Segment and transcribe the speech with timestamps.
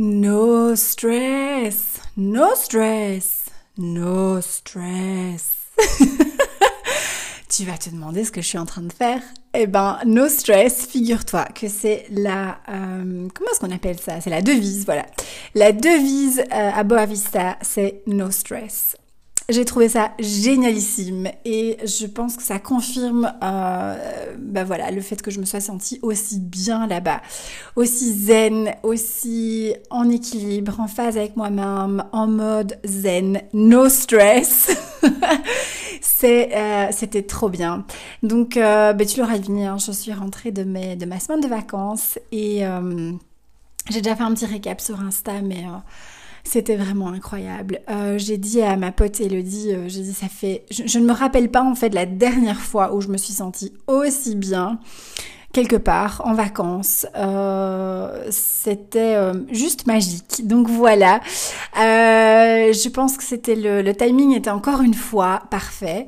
[0.00, 5.56] No stress, no stress, no stress.
[7.48, 9.20] tu vas te demander ce que je suis en train de faire.
[9.54, 12.60] Eh ben, no stress, figure-toi que c'est la...
[12.68, 14.20] Euh, comment est-ce qu'on appelle ça?
[14.20, 15.04] C'est la devise, voilà.
[15.56, 18.94] La devise euh, à Boavista, c'est no stress.
[19.50, 25.22] J'ai trouvé ça génialissime et je pense que ça confirme euh, bah voilà, le fait
[25.22, 27.22] que je me sois sentie aussi bien là-bas,
[27.74, 34.70] aussi zen, aussi en équilibre, en phase avec moi-même, en mode zen, no stress.
[36.02, 37.86] C'est, euh, c'était trop bien.
[38.22, 41.40] Donc, euh, bah, tu l'auras deviné, hein, je suis rentrée de, mes, de ma semaine
[41.40, 43.12] de vacances et euh,
[43.88, 45.78] j'ai déjà fait un petit récap sur Insta, mais euh,
[46.44, 47.80] c'était vraiment incroyable.
[47.88, 50.64] Euh, j'ai dit à ma pote Elodie, euh, j'ai dit ça fait...
[50.70, 53.72] Je, ne me rappelle pas en fait la dernière fois où je me suis sentie
[53.86, 54.78] aussi bien
[55.52, 57.06] quelque part en vacances.
[57.16, 59.16] Euh, c'était
[59.50, 60.46] juste magique.
[60.46, 61.20] Donc voilà.
[61.74, 66.06] je pense que c'était le, le timing était encore une fois parfait.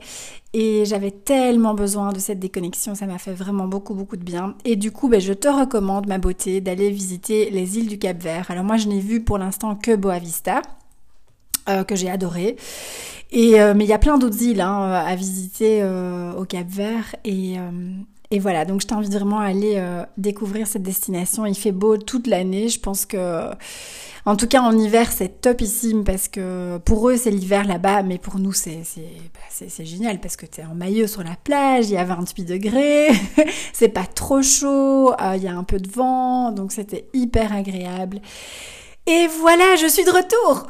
[0.53, 4.57] Et j'avais tellement besoin de cette déconnexion, ça m'a fait vraiment beaucoup beaucoup de bien.
[4.65, 8.21] Et du coup, ben, je te recommande, ma beauté, d'aller visiter les îles du Cap
[8.21, 8.51] Vert.
[8.51, 10.63] Alors moi, je n'ai vu pour l'instant que Boavista,
[11.69, 12.57] euh, que j'ai adoré.
[13.31, 16.67] Et, euh, mais il y a plein d'autres îles hein, à visiter euh, au Cap
[16.67, 17.15] Vert.
[17.25, 17.71] Et, euh,
[18.31, 21.47] et voilà, donc je t'invite vraiment à aller euh, découvrir cette destination.
[21.47, 22.69] Il fait beau toute l'année.
[22.69, 23.51] Je pense que
[24.27, 28.19] en tout cas, en hiver, c'est topissime parce que pour eux, c'est l'hiver là-bas, mais
[28.19, 28.83] pour nous, c'est
[29.35, 32.45] bah, génial parce que tu es en maillot sur la plage, il y a 28
[32.45, 33.09] degrés,
[33.73, 37.53] c'est pas trop chaud, euh, il y a un peu de vent, donc c'était hyper
[37.53, 38.21] agréable.
[39.07, 40.69] Et voilà, je suis de retour.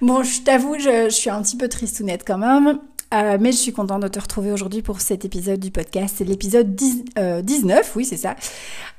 [0.00, 2.80] bon, je t'avoue, je, je, suis un petit peu tristounette quand même.
[3.14, 6.16] Euh, mais je suis contente de te retrouver aujourd'hui pour cet épisode du podcast.
[6.18, 8.34] C'est l'épisode 19, euh, oui c'est ça.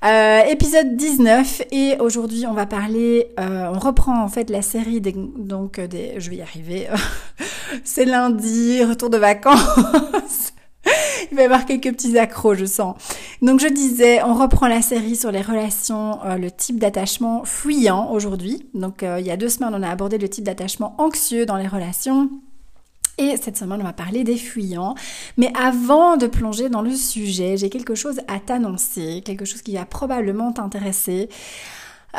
[0.03, 5.01] Euh, épisode 19 et aujourd'hui on va parler, euh, on reprend en fait la série
[5.01, 6.87] des, donc des, je vais y arriver,
[7.83, 10.53] c'est lundi, retour de vacances.
[11.31, 12.95] Il va y avoir quelques petits accros, je sens.
[13.41, 18.11] Donc je disais, on reprend la série sur les relations, euh, le type d'attachement fuyant
[18.11, 18.69] aujourd'hui.
[18.73, 21.57] Donc euh, il y a deux semaines, on a abordé le type d'attachement anxieux dans
[21.57, 22.29] les relations.
[23.17, 24.95] Et cette semaine, on va parler des fuyants.
[25.37, 29.75] Mais avant de plonger dans le sujet, j'ai quelque chose à t'annoncer, quelque chose qui
[29.75, 31.29] va probablement t'intéresser.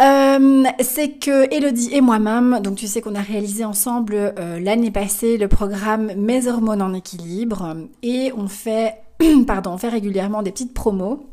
[0.00, 4.90] Euh, c'est que Elodie et moi-même, donc tu sais qu'on a réalisé ensemble euh, l'année
[4.90, 8.94] passée le programme Mes hormones en équilibre et on fait,
[9.46, 11.26] pardon, on fait régulièrement des petites promos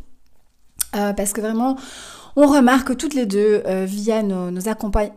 [0.96, 1.75] euh, parce que vraiment
[2.35, 5.16] on remarque toutes les deux euh, via nos, nos accompagnements.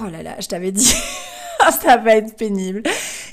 [0.00, 0.94] Oh là là, je t'avais dit.
[1.82, 2.82] ça va être pénible.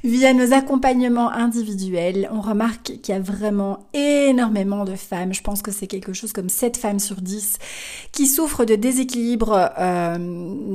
[0.03, 5.61] Via nos accompagnements individuels, on remarque qu'il y a vraiment énormément de femmes, je pense
[5.61, 7.57] que c'est quelque chose comme 7 femmes sur 10,
[8.11, 10.17] qui souffrent de déséquilibre, euh,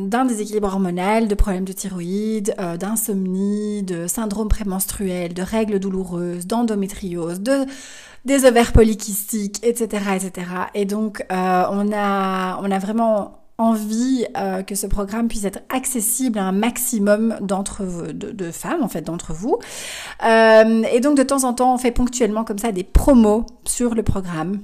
[0.07, 6.47] d'un déséquilibre hormonal, de problèmes de thyroïde, euh, d'insomnie, de syndrome prémenstruel, de règles douloureuses,
[6.47, 7.65] d'endométriose, de
[8.25, 10.47] des ovaires polykystiques, etc., etc.
[10.75, 15.61] Et donc, euh, on a, on a vraiment envie euh, que ce programme puisse être
[15.69, 19.59] accessible à un maximum d'entre vous, de, de, femmes en fait d'entre vous.
[20.25, 23.95] Euh, et donc de temps en temps, on fait ponctuellement comme ça des promos sur
[23.95, 24.61] le programme.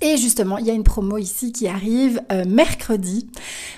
[0.00, 3.30] Et justement, il y a une promo ici qui arrive euh, mercredi.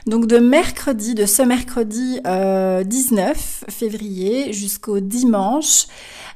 [0.06, 5.86] Donc de mercredi, de ce mercredi 19 février jusqu'au dimanche,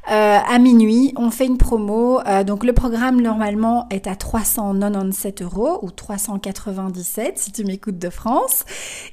[0.08, 2.20] euh, à minuit, on fait une promo.
[2.26, 8.11] Euh, donc le programme normalement est à 397 euros ou 397 si tu m'écoutes de
[8.11, 8.64] France.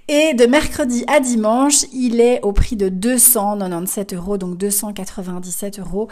[0.07, 6.07] Et de mercredi à dimanche, il est au prix de 297 euros, donc 297 euros.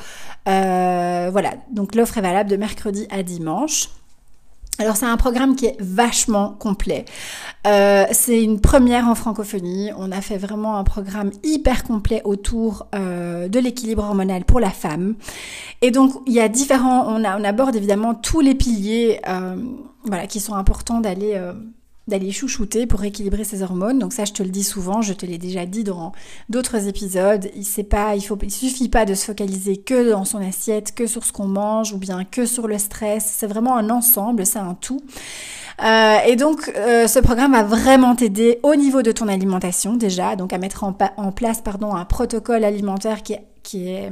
[0.47, 3.89] Euh, voilà, donc l'offre est valable de mercredi à dimanche.
[4.77, 7.05] Alors c'est un programme qui est vachement complet.
[7.65, 9.91] Euh, c'est une première en francophonie.
[9.97, 14.71] On a fait vraiment un programme hyper complet autour euh, de l'équilibre hormonal pour la
[14.71, 15.15] femme.
[15.81, 17.05] Et donc il y a différents.
[17.07, 19.55] On, a, on aborde évidemment tous les piliers, euh,
[20.03, 21.41] voilà, qui sont importants d'aller
[22.07, 23.99] d'aller chouchouter pour équilibrer ses hormones.
[23.99, 26.11] Donc ça, je te le dis souvent, je te l'ai déjà dit dans
[26.49, 27.49] d'autres épisodes.
[27.55, 27.65] Il
[28.43, 31.93] il suffit pas de se focaliser que dans son assiette, que sur ce qu'on mange
[31.93, 33.25] ou bien que sur le stress.
[33.37, 35.01] C'est vraiment un ensemble, c'est un tout.
[35.83, 40.35] Euh, et donc, euh, ce programme va vraiment t'aider au niveau de ton alimentation déjà,
[40.35, 44.09] donc à mettre en, place un protocole alimentaire qui est,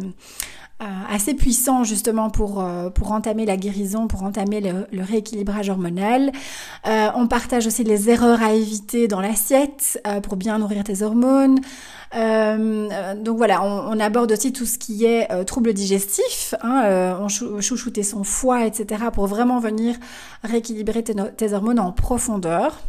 [1.09, 6.31] assez puissant justement pour, euh, pour entamer la guérison, pour entamer le, rééquilibrage hormonal.
[6.87, 11.59] Euh, on partage aussi les erreurs à éviter dans l'assiette pour bien nourrir tes hormones.
[12.13, 18.23] donc voilà, on, aborde aussi tout ce qui est troubles digestifs, hein, on chouchouter son
[18.23, 19.05] foie, etc.
[19.13, 19.95] pour vraiment venir
[20.43, 22.79] rééquilibrer tes hormones en profondeur.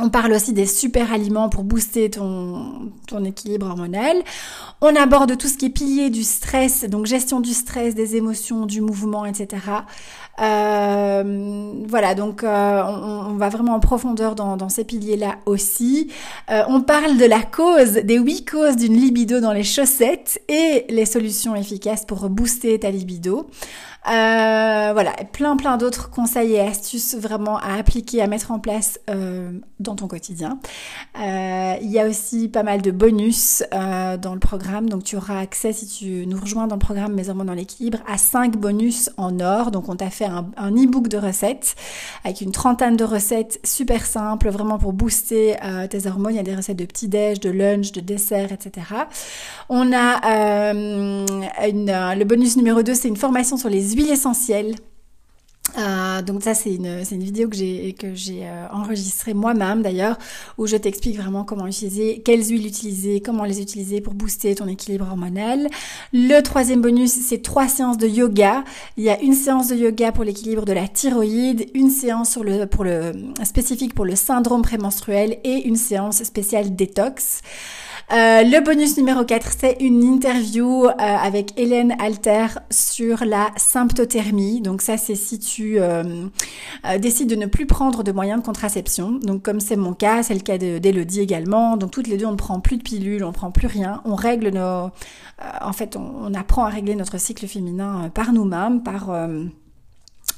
[0.00, 4.16] On parle aussi des super aliments pour booster ton, ton équilibre hormonal.
[4.80, 8.64] On aborde tout ce qui est pilier du stress, donc gestion du stress, des émotions,
[8.64, 9.60] du mouvement, etc.
[10.40, 16.10] Euh, voilà, donc euh, on, va vraiment en profondeur dans, ces piliers-là aussi.
[16.50, 20.86] Euh, on parle de la cause, des huit causes d'une libido dans les chaussettes et
[20.88, 23.48] les solutions efficaces pour booster ta libido.
[24.04, 28.98] Voilà, plein plein d'autres conseils et astuces vraiment à appliquer, à mettre en place
[29.78, 30.58] dans ton quotidien.
[31.16, 35.72] Il y a aussi pas mal de bonus dans le programme, donc tu auras accès
[35.72, 39.38] si tu nous rejoins dans le programme Mes hormones dans l'équilibre à 5 bonus en
[39.38, 39.70] or.
[39.70, 41.74] Donc on t'a fait un, e-book de recettes
[42.24, 46.34] avec une trentaine de recettes super simples, vraiment pour booster euh, tes hormones.
[46.34, 48.86] Il y a des recettes de petit-déj, de lunch, de dessert, etc.
[49.68, 51.26] On a une,
[51.86, 54.74] le bonus numéro 2, c'est une formation sur les huiles essentielles.
[55.78, 60.18] Euh, donc ça c'est une, une vidéo que j'ai que j'ai euh, enregistrée moi-même d'ailleurs
[60.58, 64.66] où je t'explique vraiment comment utiliser, quelles huiles utiliser, comment les utiliser pour booster ton
[64.68, 65.68] équilibre hormonal.
[66.12, 68.64] Le troisième bonus c'est trois séances de yoga.
[68.98, 72.44] Il y a une séance de yoga pour l'équilibre de la thyroïde, une séance sur
[72.44, 73.12] le pour le
[73.44, 77.40] spécifique pour le syndrome prémenstruel et une séance spéciale détox.
[78.10, 84.60] Euh, le bonus numéro 4, c'est une interview euh, avec Hélène Alter sur la symptothermie.
[84.60, 86.02] Donc ça, c'est si tu euh,
[86.98, 89.12] décides de ne plus prendre de moyens de contraception.
[89.12, 91.76] Donc comme c'est mon cas, c'est le cas d'Elodie également.
[91.76, 94.02] Donc toutes les deux, on ne prend plus de pilules, on ne prend plus rien.
[94.04, 94.90] On règle nos...
[95.60, 99.10] en fait, on, on, apprend à régler notre cycle féminin par nous-mêmes, par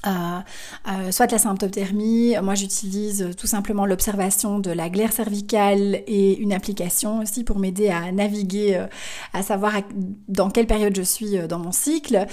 [0.06, 6.52] euh, soit la symptothermie, moi j'utilise tout simplement l'observation de la glaire cervicale et une
[6.52, 8.86] application aussi pour m'aider à naviguer, euh,
[9.32, 9.72] à savoir
[10.28, 12.26] dans quelle période je suis euh, dans mon cycle.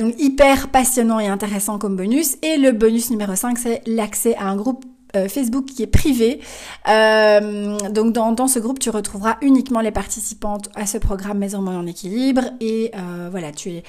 [0.00, 2.36] donc hyper passionnant et intéressant comme bonus.
[2.42, 4.84] Et le bonus numéro 5, c'est l'accès à un groupe
[5.16, 6.40] euh, Facebook qui est privé.
[6.88, 11.66] Euh, donc dans, dans, ce groupe, tu retrouveras uniquement les participantes à ce programme Maison
[11.66, 12.42] en équilibre.
[12.60, 13.82] Et euh, voilà, tu es,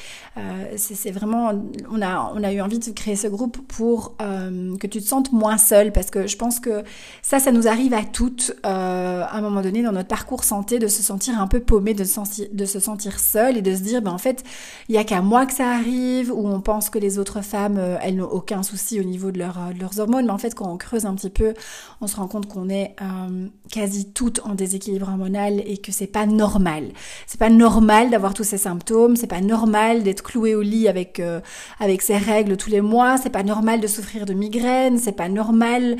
[0.78, 1.52] c'est vraiment,
[1.92, 5.32] on a, on a eu envie de créer ce groupe pour que tu te sentes
[5.32, 6.84] moins seule, parce que je pense que
[7.22, 10.88] ça, ça nous arrive à toutes à un moment donné dans notre parcours santé de
[10.88, 13.82] se sentir un peu paumé, de se sentir, de se sentir seule et de se
[13.82, 14.44] dire, ben en fait,
[14.90, 17.80] il y a qu'à moi que ça arrive, ou on pense que les autres femmes,
[18.02, 20.78] elles n'ont aucun souci au niveau de, de leurs hormones, mais en fait, quand on
[20.78, 21.54] creuse un petit peu,
[22.02, 26.08] on se rend compte qu'on est euh, quasi toutes en déséquilibre hormonal et que c'est
[26.08, 26.90] pas normal.
[27.28, 31.20] C'est pas normal d'avoir tous ces symptômes, c'est pas normal d'être cloué au lit avec
[31.20, 31.40] euh,
[31.80, 35.30] avec ses règles tous les mois, c'est pas normal de souffrir de migraines, c'est pas
[35.30, 35.98] normal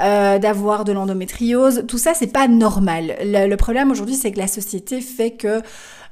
[0.00, 1.84] euh, d'avoir de l'endométriose.
[1.88, 3.16] Tout ça, c'est pas normal.
[3.22, 5.60] Le, problème aujourd'hui, c'est que la société fait que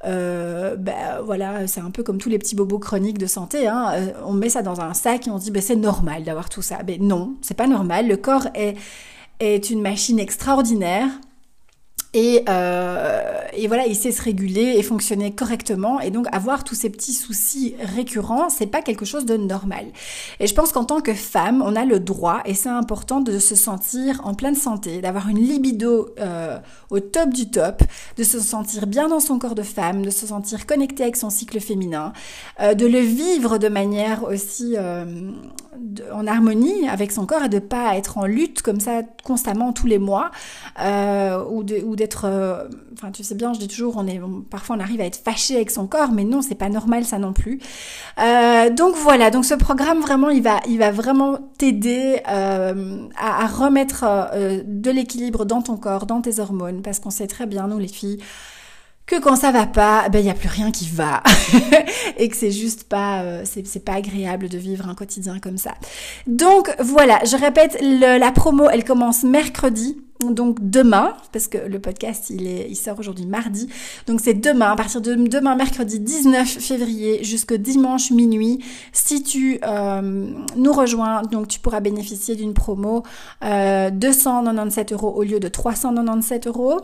[0.05, 3.69] euh, ben voilà, c'est un peu comme tous les petits bobos chroniques de santé.
[3.69, 3.93] Hein.
[3.95, 6.49] Euh, on met ça dans un sac et on se dit ben, c'est normal d'avoir
[6.49, 6.83] tout ça.
[6.83, 8.09] Ben non, c'est pas normal.
[8.09, 8.77] Le corps est,
[9.41, 11.09] est une machine extraordinaire
[12.15, 15.99] et, euh, et, voilà, il sait se réguler et fonctionner correctement.
[16.01, 19.87] Et donc avoir tous ces petits soucis récurrents, c'est pas quelque chose de normal.
[20.39, 23.39] Et je pense qu'en tant que femme, on a le droit, et c'est important de
[23.39, 26.59] se sentir en pleine santé, d'avoir une libido euh,
[26.91, 27.83] au top du top,
[28.19, 31.31] de se sentir bien dans son corps de femme, de se sentir connecté avec son
[31.31, 32.13] cycle féminin,
[32.61, 35.31] euh, de le vivre de manière aussi euh,
[36.13, 39.87] en harmonie avec son corps et de pas être en lutte comme ça constamment tous
[39.87, 40.31] les mois
[40.81, 44.21] euh, ou de ou d'être euh, enfin tu sais bien je dis toujours on est
[44.51, 47.19] parfois on arrive à être fâché avec son corps mais non c'est pas normal ça
[47.19, 47.61] non plus.
[48.19, 53.47] Euh, donc voilà donc ce programme vraiment il va il va vraiment t'aider euh, à,
[53.47, 54.05] remettre
[54.67, 57.89] de l'équilibre dans ton corps dans tes hormones parce qu'on sait très bien nous les
[57.89, 58.19] filles
[59.07, 61.23] que quand ça va pas, ben il y a plus rien qui va
[62.17, 65.75] et que c'est juste pas euh, c'est pas agréable de vivre un quotidien comme ça.
[66.27, 69.99] Donc voilà, je répète la promo, elle commence mercredi.
[70.21, 73.69] Donc demain, parce que le podcast il est il sort aujourd'hui mardi.
[74.07, 78.65] Donc c'est demain à partir de demain mercredi 19 février jusqu'au dimanche minuit.
[78.93, 83.03] Si tu euh, nous rejoins, donc tu pourras bénéficier d'une promo
[83.45, 86.81] euh, 297 euros au lieu de 397 euros.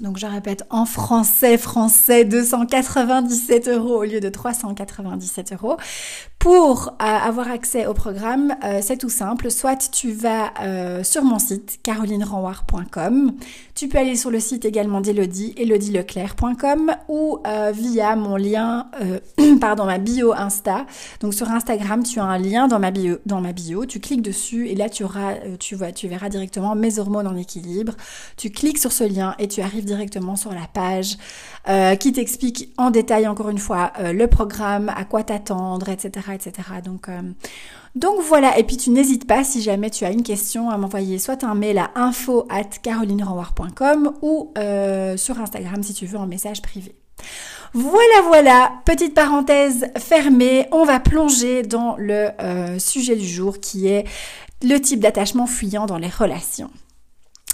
[0.00, 5.76] Donc je répète, en français, français, 297 euros au lieu de 397 euros.
[6.38, 9.50] Pour euh, avoir accès au programme, euh, c'est tout simple.
[9.50, 13.32] Soit tu vas euh, sur mon site carolinerenwar.com,
[13.74, 17.38] tu peux aller sur le site également d'Elodie, elodieleclerc.com ou
[17.74, 18.86] via mon lien,
[19.60, 20.86] pardon, ma bio Insta.
[21.20, 23.84] Donc sur Instagram, tu as un lien dans ma bio, dans ma bio.
[23.84, 27.36] Tu cliques dessus et là tu auras, tu vois, tu verras directement mes hormones en
[27.36, 27.92] équilibre.
[28.38, 31.16] Tu cliques sur ce lien et tu arrives directement sur la page
[31.98, 36.68] qui t'explique en détail encore une fois le programme, à quoi t'attendre, etc etc.
[36.84, 37.22] Donc, euh,
[37.94, 41.18] donc voilà, et puis tu n'hésites pas si jamais tu as une question à m'envoyer
[41.18, 42.64] soit un mail à info at
[44.22, 46.94] ou euh, sur Instagram si tu veux en message privé.
[47.72, 53.86] Voilà, voilà, petite parenthèse fermée, on va plonger dans le euh, sujet du jour qui
[53.86, 54.04] est
[54.62, 56.70] le type d'attachement fuyant dans les relations.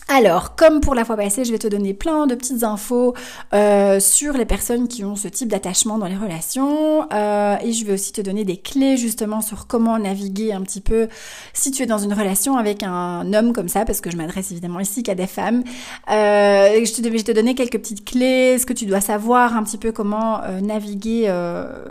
[0.09, 3.15] Alors, comme pour la fois passée, je vais te donner plein de petites infos
[3.53, 7.85] euh, sur les personnes qui ont ce type d'attachement dans les relations euh, et je
[7.85, 11.09] vais aussi te donner des clés justement sur comment naviguer un petit peu
[11.55, 14.53] si tu es dans une relation avec un homme comme ça, parce que je m'adresse
[14.53, 15.65] évidemment ici qu'à des femmes.
[16.09, 19.57] Euh, je, te, je vais te donner quelques petites clés, ce que tu dois savoir
[19.57, 21.27] un petit peu comment naviguer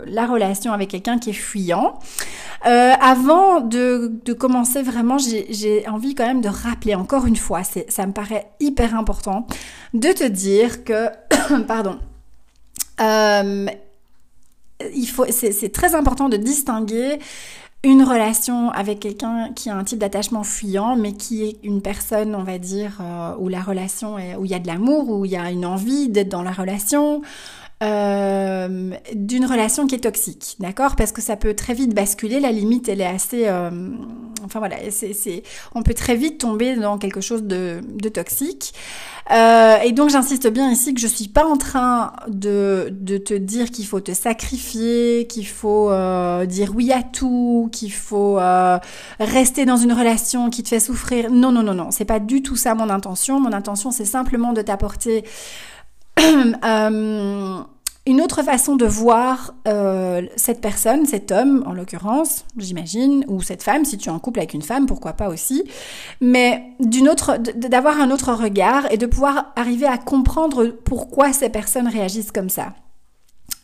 [0.06, 1.98] la relation avec quelqu'un qui est fuyant.
[2.64, 8.06] Euh, avant de, commencer vraiment, j'ai envie quand même de rappeler encore une fois, ça
[8.06, 9.46] me paraît hyper important,
[9.94, 11.08] de te dire que,
[11.66, 11.98] pardon,
[13.00, 13.66] euh,
[15.30, 17.18] c'est très important de distinguer
[17.84, 22.34] une relation avec quelqu'un qui a un type d'attachement fuyant, mais qui est une personne,
[22.34, 25.30] on va dire, euh, où la relation où il y a de l'amour, où il
[25.30, 27.22] y a une envie d'être dans la relation,
[27.82, 30.96] euh, d'une relation qui est toxique, d'accord?
[30.96, 33.46] Parce que ça peut très vite basculer, la limite elle est assez...
[33.46, 33.90] Euh,
[34.44, 35.42] enfin voilà, c'est,
[35.74, 38.72] on peut très vite tomber dans quelque chose de, de toxique.
[39.30, 43.34] Euh, et donc j'insiste bien ici que je suis pas en train de, de te
[43.34, 48.78] dire qu'il faut te sacrifier, qu'il faut euh, dire oui à tout, qu'il faut euh,
[49.18, 51.30] rester dans une relation qui te fait souffrir.
[51.30, 53.40] Non, non, non, non, c'est pas du tout ça mon intention.
[53.40, 55.24] Mon intention c'est simplement de t'apporter
[56.20, 57.62] euh,
[58.06, 63.62] une autre façon de voir euh, cette personne, cet homme en l'occurrence, j'imagine, ou cette
[63.62, 65.64] femme, si tu es en couple avec une femme, pourquoi pas aussi,
[66.20, 71.48] mais d'une autre, d'avoir un autre regard et de pouvoir arriver à comprendre pourquoi ces
[71.48, 72.74] personnes réagissent comme ça.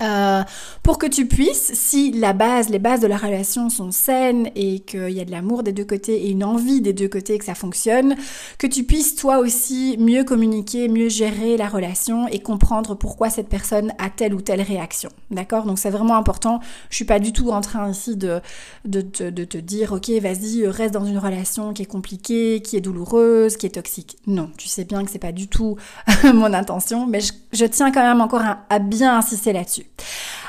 [0.02, 0.42] Euh,
[0.82, 4.80] pour que tu puisses, si la base, les bases de la relation sont saines et
[4.80, 7.44] qu'il y a de l'amour des deux côtés et une envie des deux côtés que
[7.44, 8.16] ça fonctionne,
[8.58, 13.48] que tu puisses toi aussi mieux communiquer, mieux gérer la relation et comprendre pourquoi cette
[13.48, 15.10] personne a telle ou telle réaction.
[15.30, 15.64] D'accord?
[15.64, 16.60] Donc c'est vraiment important.
[16.90, 18.40] Je suis pas du tout en train ici de,
[18.84, 22.80] de, de te dire, ok, vas-y, reste dans une relation qui est compliquée, qui est
[22.80, 24.18] douloureuse, qui est toxique.
[24.26, 25.76] Non, tu sais bien que c'est pas du tout
[26.24, 27.20] mon intention, mais
[27.52, 29.86] je, tiens quand même encore à bien insister là-dessus.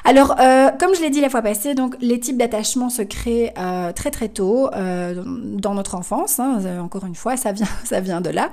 [0.05, 3.53] Alors, euh, comme je l'ai dit la fois passée, donc les types d'attachement se créent
[3.57, 6.39] euh, très très tôt euh, dans notre enfance.
[6.39, 8.49] Hein, encore une fois, ça vient de là.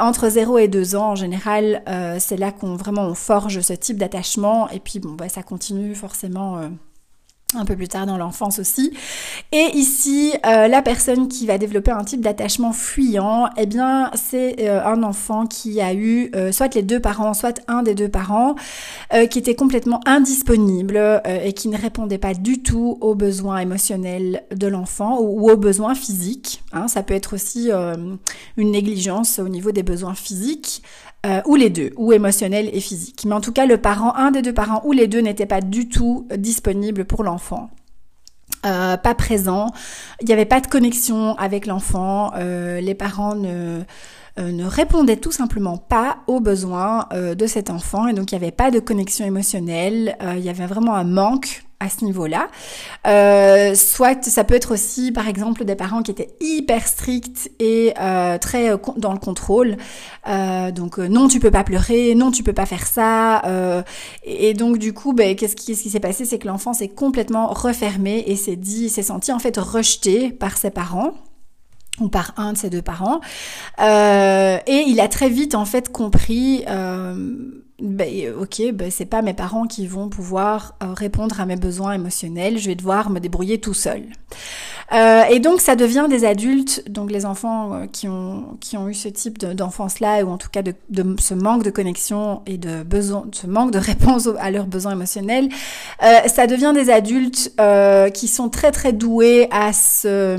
[0.00, 1.82] entre 0 et 2 ans, en général,
[2.18, 4.68] c'est là qu'on vraiment forge ce type d'attachement.
[4.70, 6.60] Et puis bon, bah, ça continue forcément
[7.54, 8.92] un peu plus tard dans l'enfance aussi.
[9.52, 14.56] Et ici, euh, la personne qui va développer un type d'attachement fuyant, eh bien, c'est
[14.60, 18.08] euh, un enfant qui a eu euh, soit les deux parents, soit un des deux
[18.08, 18.54] parents,
[19.30, 20.98] qui était complètement indisponible
[21.44, 25.94] et qui ne répondait pas du tout aux besoins émotionnels de l'enfant ou, aux besoins
[25.94, 26.62] physiques.
[26.72, 26.88] Hein.
[26.88, 30.82] Ça peut être aussi une négligence au niveau des besoins physiques.
[31.24, 33.24] Euh, ou les deux, ou émotionnel et physique.
[33.26, 35.60] Mais en tout cas, le parent, un des deux parents ou les deux n'étaient pas
[35.60, 37.70] du tout disponibles pour l'enfant.
[38.66, 39.70] Euh, pas présent,
[40.20, 43.82] il n'y avait pas de connexion avec l'enfant, euh, les parents ne,
[44.38, 48.52] ne répondaient tout simplement pas aux besoins de cet enfant et donc il n'y avait
[48.52, 52.48] pas de connexion émotionnelle, il y avait vraiment un manque à ce niveau-là.
[53.06, 57.92] Euh, soit ça peut être aussi, par exemple, des parents qui étaient hyper stricts et
[58.00, 59.76] euh, très euh, dans le contrôle.
[60.26, 63.42] donc non, tu peux pas pleurer, non, tu peux pas faire ça.
[64.24, 67.48] et donc du coup, ben, qu'est-ce qui, qui s'est passé, c'est que l'enfant s'est complètement
[67.48, 71.14] refermé et s'est dit, s'est senti en fait rejeté par ses parents
[72.02, 73.20] ou par un de ses deux parents.
[73.78, 76.64] et il a très vite en fait compris
[77.82, 81.92] ben, ok, ben, c'est pas mes parents qui vont pouvoir euh, répondre à mes besoins
[81.94, 84.04] émotionnels, je vais devoir me débrouiller tout seul.
[84.92, 88.88] Euh, et donc ça devient des adultes, donc les enfants euh, qui ont qui ont
[88.88, 92.58] eu ce type d'enfance-là ou en tout cas de, de, ce manque de connexion et
[92.58, 95.48] de besoin, ce manque de réponse à leurs besoins émotionnels,
[96.02, 100.36] euh, ça devient des adultes euh, qui sont très très doués à se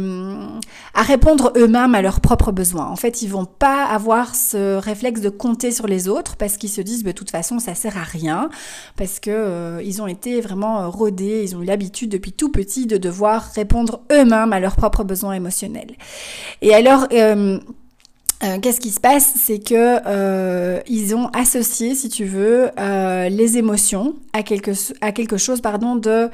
[0.94, 2.88] à répondre eux-mêmes à leurs propres besoins.
[2.88, 6.70] En fait, ils vont pas avoir ce réflexe de compter sur les autres parce qu'ils
[6.70, 8.50] se disent, bah, de toute façon, ça sert à rien
[8.96, 12.86] parce que euh, ils ont été vraiment rodés, ils ont eu l'habitude depuis tout petit
[12.86, 15.92] de devoir répondre eux-mêmes à leurs propres besoins émotionnels.
[16.62, 17.60] Et alors, euh,
[18.44, 19.34] euh, qu'est-ce qui se passe?
[19.36, 24.72] C'est que euh, ils ont associé, si tu veux, les émotions à quelque,
[25.02, 26.30] à quelque chose, pardon, de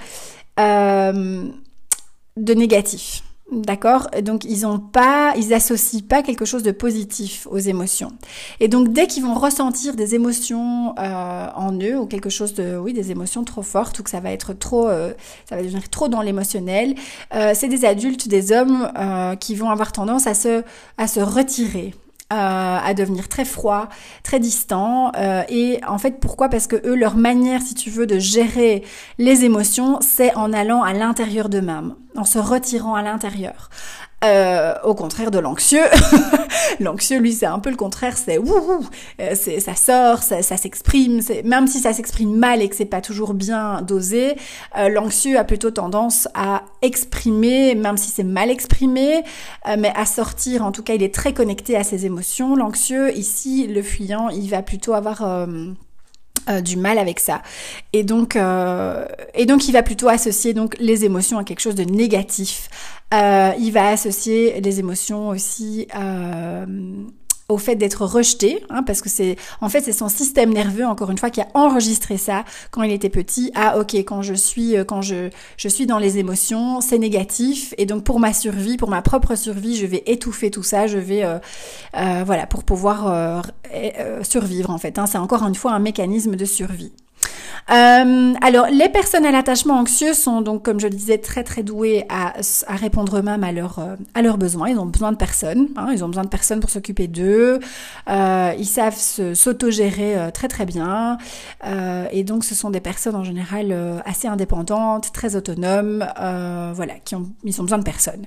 [2.37, 3.23] de négatif.
[3.51, 8.11] D'accord Donc ils ont pas, ils associent pas quelque chose de positif aux émotions.
[8.59, 12.77] Et donc dès qu'ils vont ressentir des émotions euh, en eux ou quelque chose de,
[12.77, 15.13] oui, des émotions trop fortes ou que ça va être trop, euh,
[15.49, 16.93] ça va devenir trop dans l'émotionnel,
[17.33, 20.63] euh, c'est des adultes, des hommes euh, qui vont avoir tendance à se,
[20.99, 21.95] à se retirer
[22.31, 23.89] euh, à devenir très froid,
[24.21, 25.11] très distant.
[25.15, 26.47] Euh, et en fait, pourquoi?
[26.47, 28.83] Parce que eux, leur manière, si tu veux, de gérer
[29.17, 33.69] les émotions, c'est en allant à l'intérieur d'eux-mêmes, en se retirant à l'intérieur.
[34.23, 35.85] Euh, au contraire de l'anxieux.
[36.79, 38.85] l'anxieux, lui, c'est un peu le contraire, c'est wouhou,
[39.21, 42.85] euh, c'est ça sort, ça, ça s'exprime, même si ça s'exprime mal et que c'est
[42.85, 44.35] pas toujours bien dosé,
[44.77, 49.23] euh, l'anxieux a plutôt tendance à exprimer, même si c'est mal exprimé,
[49.67, 50.65] euh, mais à sortir.
[50.65, 52.55] En tout cas, il est très connecté à ses émotions.
[52.55, 55.47] L'anxieux, ici, le fuyant, il va plutôt avoir
[56.49, 57.41] euh, du mal avec ça.
[57.93, 61.75] Et donc, euh, et donc, il va plutôt associer donc les émotions à quelque chose
[61.75, 62.69] de négatif.
[63.13, 65.87] Euh, il va associer les émotions aussi
[67.49, 71.09] au fait d'être rejeté, hein, parce que c'est en fait c'est son système nerveux encore
[71.09, 73.51] une fois qui a enregistré ça quand il était petit.
[73.55, 77.73] Ah ok quand je suis euh, quand je je suis dans les émotions c'est négatif
[77.77, 80.99] et donc pour ma survie pour ma propre survie je vais étouffer tout ça, je
[80.99, 81.39] vais euh,
[81.97, 83.43] euh, voilà pour pouvoir
[84.23, 84.99] survivre en fait.
[84.99, 85.07] Hein.
[85.07, 86.93] c'est encore une fois un mécanisme de survie.
[87.71, 91.63] Euh, alors, les personnes à l'attachement anxieux sont donc, comme je le disais, très très
[91.63, 92.33] douées à,
[92.69, 94.69] répondre eux-mêmes euh, à leurs besoins.
[94.69, 95.67] Ils ont besoin de personne.
[95.75, 97.59] Hein, ils ont besoin de personne pour s'occuper d'eux.
[98.09, 101.17] Euh, ils savent s'autogérer très très bien.
[102.11, 103.75] Et donc, ce sont des personnes en général
[104.05, 106.05] assez indépendantes, très autonomes.
[106.75, 108.25] voilà, qui ont, ils ont besoin de personne.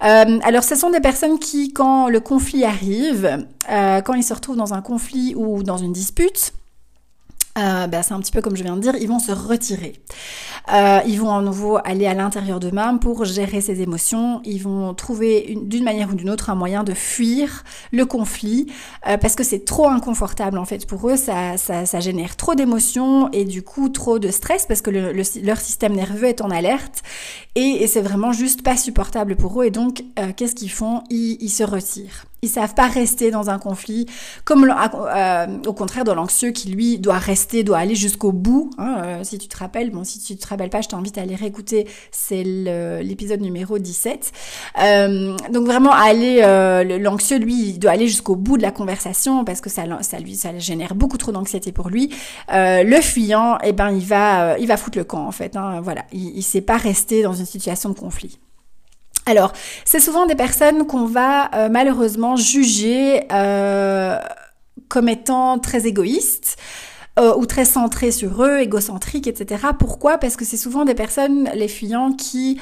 [0.00, 4.74] alors, ce sont des personnes qui, quand le conflit arrive, quand ils se retrouvent dans
[4.74, 6.52] un conflit ou dans une dispute,
[7.60, 9.92] euh, ben, c'est un petit peu comme je viens de dire, ils vont se retirer.
[10.72, 14.40] Euh, ils vont à nouveau aller à l'intérieur d'eux-mêmes pour gérer ces émotions.
[14.44, 18.66] Ils vont trouver d'une manière ou d'une autre un moyen de fuir le conflit
[19.06, 21.16] euh, parce que c'est trop inconfortable en fait pour eux.
[21.16, 25.12] Ça, ça, ça génère trop d'émotions et du coup trop de stress parce que le,
[25.42, 27.02] leur système nerveux est en alerte
[27.54, 29.66] et, et c'est vraiment juste pas supportable pour eux.
[29.66, 31.02] Et donc euh, qu'est-ce qu'ils font?
[31.10, 32.26] Ils, ils se retirent.
[32.42, 34.06] Ils savent pas rester dans un conflit,
[34.44, 38.70] comme euh, au contraire de l'anxieux qui lui doit rester, doit aller jusqu'au bout.
[38.78, 41.22] Hein, euh, si tu te rappelles, bon, si tu te rappelles pas, je t'invite à
[41.22, 44.32] aller réécouter, c'est l'épisode numéro 17.
[44.80, 49.44] Euh, donc vraiment aller, euh, l'anxieux lui, il doit aller jusqu'au bout de la conversation
[49.44, 52.10] parce que ça, ça lui, ça génère beaucoup trop d'anxiété pour lui.
[52.50, 55.56] le fuyant, eh ben, il va, il va foutre le camp en fait.
[55.56, 58.38] Hein, voilà, il, il sait pas rester dans une situation de conflit.
[59.26, 59.52] Alors,
[59.84, 64.18] c'est souvent des personnes qu'on va euh, malheureusement juger euh,
[64.88, 66.56] comme étant très égoïstes
[67.18, 69.68] euh, ou très centrées sur eux, égocentriques, etc.
[69.78, 70.18] Pourquoi?
[70.18, 72.60] Parce que c'est souvent des personnes, les fuyants, qui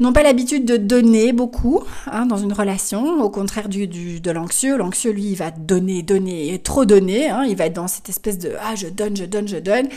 [0.00, 4.30] n'ont pas l'habitude de donner beaucoup hein, dans une relation, au contraire du, du de
[4.30, 4.76] l'anxieux.
[4.76, 7.28] L'anxieux, lui, il va donner, donner, trop donner.
[7.28, 9.88] Hein, il va être dans cette espèce de ah je donne, je donne, je donne.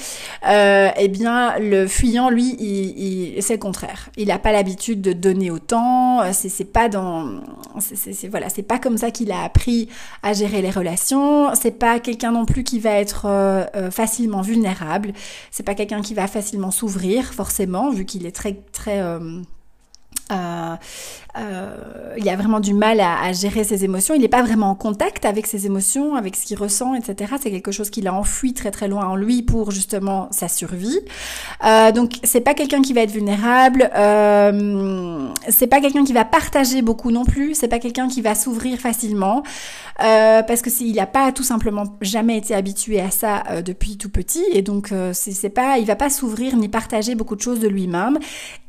[0.47, 4.09] Euh, eh bien, le fuyant, lui, il, il c'est le contraire.
[4.17, 6.21] Il n'a pas l'habitude de donner autant.
[6.33, 7.41] C'est, c'est pas dans,
[7.79, 9.89] c'est, c'est, voilà, c'est pas comme ça qu'il a appris
[10.23, 11.53] à gérer les relations.
[11.55, 15.13] C'est pas quelqu'un non plus qui va être euh, euh facilement vulnérable.
[15.51, 19.41] C'est pas quelqu'un qui va facilement s'ouvrir forcément, vu qu'il est très très euh,
[20.31, 20.75] euh,
[22.17, 24.15] il a vraiment du mal à, gérer ses émotions.
[24.15, 27.33] Il n'est pas vraiment en contact avec ses émotions, avec ce qu'il ressent, etc.
[27.41, 30.99] C'est quelque chose qu'il a enfoui très très loin en lui pour justement sa survie.
[31.65, 33.89] Euh, donc c'est pas quelqu'un qui va être vulnérable.
[33.95, 37.53] Euh, c'est pas quelqu'un qui va partager beaucoup non plus.
[37.55, 39.43] C'est pas quelqu'un qui va s'ouvrir facilement
[40.01, 43.97] euh, parce que s'il n'a pas tout simplement jamais été habitué à ça euh, depuis
[43.97, 47.59] tout petit et donc c'est pas, il va pas s'ouvrir ni partager beaucoup de choses
[47.59, 48.19] de lui-même.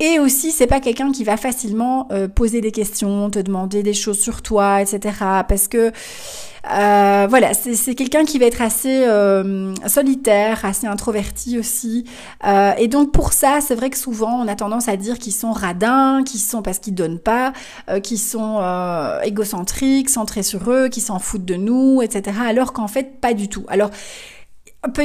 [0.01, 3.95] Et aussi c'est pas quelqu'un qui va facilement euh, poser des questions, te demander des
[3.95, 5.15] choses sur toi, etc.
[5.49, 5.93] Parce que
[6.69, 12.05] euh, voilà, c'est quelqu'un qui va être assez euh, solitaire, assez introverti aussi.
[12.79, 15.53] Et donc pour ça, c'est vrai que souvent on a tendance à dire qu'ils sont
[15.53, 17.53] radins, qu'ils sont parce qu'ils donnent pas,
[18.03, 18.61] qu'ils sont
[19.23, 22.37] égocentriques, centrés sur eux, qu'ils s'en foutent de nous, etc.
[22.45, 23.65] Alors qu'en fait pas du tout.
[23.69, 23.91] Alors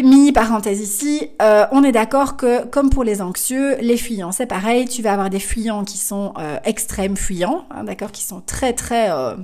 [0.04, 4.46] mini parenthèse ici, euh, on est d'accord que comme pour les anxieux, les fuyants c'est
[4.46, 8.41] pareil, tu vas avoir des fuyants qui sont euh, extrêmes fuyants, hein, d'accord, qui sont
[8.41, 9.36] très très euh,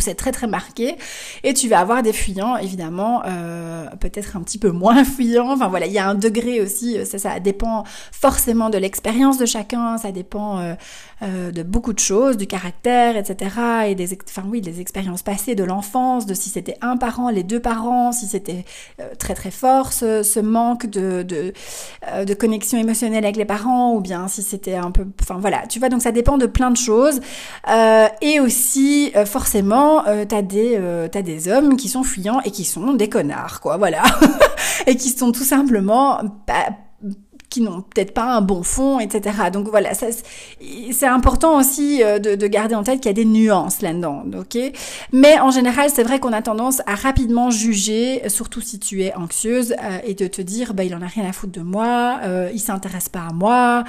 [0.00, 0.96] c'est très très marqué.
[1.42, 5.52] Et tu vas avoir des fuyants évidemment euh, peut-être un petit peu moins fuyants.
[5.52, 9.46] Enfin voilà il y a un degré aussi ça ça dépend forcément de l'expérience de
[9.46, 10.74] chacun ça dépend euh,
[11.22, 13.50] euh, de beaucoup de choses du caractère etc
[13.88, 17.60] et des enfin des expériences passées de l'enfance de si c'était un parent les deux
[17.60, 18.64] parents si c'était
[19.00, 21.52] euh, très très fort ce, manque de de,
[22.08, 25.66] euh, connexion émotionnelle avec les parents ou bien si c'était un peu enfin voilà.
[25.68, 27.20] Tu vois donc ça dépend de plein de choses.
[27.68, 32.64] Euh, et aussi forcément euh, t'as des euh, des hommes qui sont fuyants et qui
[32.64, 34.02] sont des connards quoi voilà
[34.86, 36.20] et qui sont tout simplement
[37.52, 39.50] qui n'ont peut-être pas un bon fond, etc.
[39.52, 43.26] Donc voilà, c'est important aussi euh, de, de, garder en tête qu'il y a des
[43.26, 44.58] nuances là-dedans, ok?
[45.12, 49.14] Mais en général, c'est vrai qu'on a tendance à rapidement juger, surtout si tu es
[49.14, 52.20] anxieuse, euh, et de te dire, bah il en a rien à foutre de moi,
[52.24, 53.84] euh, il s'intéresse pas à moi.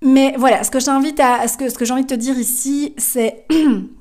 [0.00, 3.44] Mais voilà, ce que j'invite à, ce que j'ai envie de te dire ici, c'est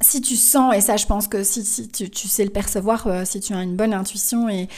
[0.00, 3.40] si tu sens, et ça je pense que si, tu, sais le percevoir, euh, si
[3.40, 4.68] tu as une bonne intuition et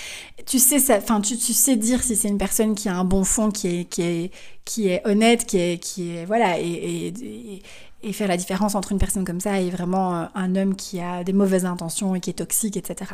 [0.46, 3.04] tu sais ça, enfin tu, tu sais dire si c'est une personne qui a un
[3.04, 4.30] bon fond, qui est, qui est,
[4.64, 7.62] qui est honnête, qui est, qui est voilà, et, et,
[8.02, 11.00] et faire la différence entre une personne comme ça et vraiment euh, un homme qui
[11.00, 13.12] a des mauvaises intentions et qui est toxique, etc.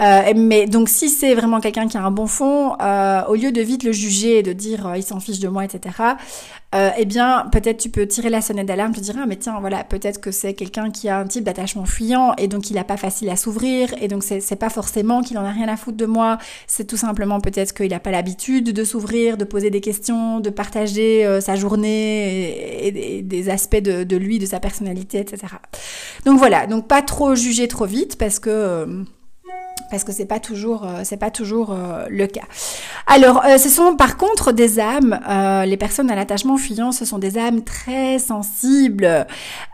[0.00, 3.52] Euh, mais donc si c'est vraiment quelqu'un qui a un bon fond, euh, au lieu
[3.52, 5.80] de vite le juger et de dire il s'en fiche de moi, etc.
[6.98, 9.84] Eh bien peut-être tu peux tirer la sonnette d'alarme, te dire ah mais tiens voilà
[9.84, 12.98] peut-être que c'est quelqu'un qui a un type d'attachement fuyant et donc il a pas
[12.98, 16.04] facile à s'ouvrir et donc c'est pas forcément qu'il en a rien à foutre de
[16.04, 16.36] moi,
[16.66, 20.50] c'est tout simplement peut-être qu'il a pas l'habitude de s'ouvrir, de poser des questions, de
[20.50, 25.54] partager sa journée et, des aspects de, de lui, de sa personnalité, etc.
[26.24, 29.04] Donc voilà, donc pas trop juger trop vite parce que euh,
[29.90, 32.44] parce que c'est pas toujours euh, c'est pas toujours euh, le cas.
[33.06, 37.04] Alors euh, ce sont par contre des âmes euh, les personnes à l'attachement fuyant ce
[37.04, 39.26] sont des âmes très sensibles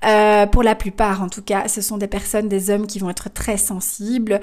[0.07, 3.11] euh, pour la plupart en tout cas ce sont des personnes des hommes qui vont
[3.11, 4.41] être très sensibles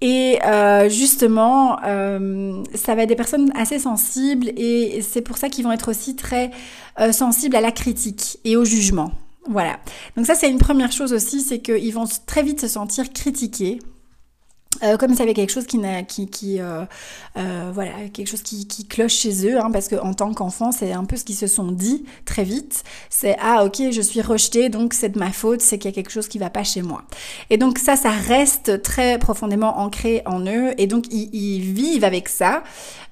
[0.00, 0.38] et
[0.88, 5.90] justement ça va être des personnes assez sensibles et c'est pour ça qu'ils vont être
[5.90, 6.50] aussi très
[7.10, 9.12] sensibles à la critique et au jugement.
[9.48, 9.78] Voilà.
[10.16, 13.78] Donc ça, c'est une première chose aussi, c'est qu'ils vont très vite se sentir critiqués.
[14.82, 15.78] Euh, comme ça avait quelque chose qui
[16.08, 16.84] qui, qui euh,
[17.36, 20.72] euh, voilà quelque chose qui, qui cloche chez eux hein, parce que en tant qu'enfant
[20.72, 24.22] c'est un peu ce qu'ils se sont dit très vite c'est ah ok je suis
[24.22, 26.64] rejeté donc c'est de ma faute c'est qu'il y a quelque chose qui va pas
[26.64, 27.02] chez moi
[27.50, 32.04] et donc ça ça reste très profondément ancré en eux et donc ils, ils vivent
[32.04, 32.64] avec ça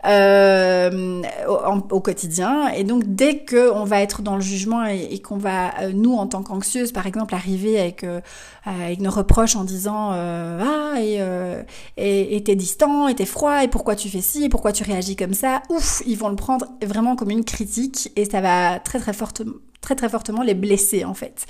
[0.06, 2.68] euh, au, au, quotidien.
[2.68, 5.92] Et donc, dès que on va être dans le jugement et, et qu'on va, euh,
[5.94, 8.20] nous, en tant qu'anxieuse, par exemple, arriver avec, euh,
[8.64, 11.62] avec nos reproches en disant euh, Ah, et euh,
[11.96, 15.16] et t'es distant, et t'es froid, et pourquoi tu fais ci, et pourquoi tu réagis
[15.16, 18.98] comme ça, ouf, ils vont le prendre vraiment comme une critique et ça va très
[18.98, 21.46] très fortement très très fortement les blesser en fait.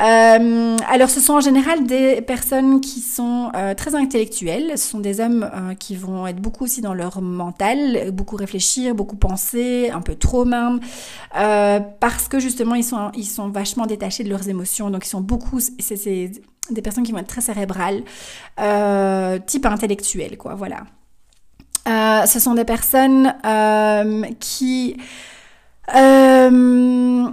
[0.00, 5.00] Euh, alors ce sont en général des personnes qui sont euh, très intellectuelles, ce sont
[5.00, 9.90] des hommes euh, qui vont être beaucoup aussi dans leur mental, beaucoup réfléchir, beaucoup penser,
[9.90, 10.80] un peu trop même,
[11.36, 15.10] euh, parce que justement ils sont ils sont vachement détachés de leurs émotions, donc ils
[15.10, 16.30] sont beaucoup c'est
[16.70, 18.02] des personnes qui vont être très cérébrales,
[18.60, 20.84] euh, type intellectuel quoi, voilà.
[21.88, 23.34] Euh, ce sont des personnes
[24.38, 24.96] qui
[25.94, 27.28] euh,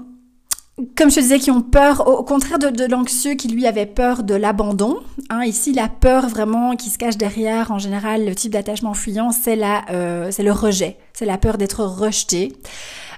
[0.96, 3.88] comme je te disais, qui ont peur, au contraire de, de l'anxieux qui lui avait
[3.88, 5.00] peur de l'abandon.
[5.30, 9.32] Hein, ici, la peur vraiment qui se cache derrière, en général, le type d'attachement fuyant,
[9.32, 12.54] c'est la, euh, c'est le rejet, c'est la peur d'être rejeté.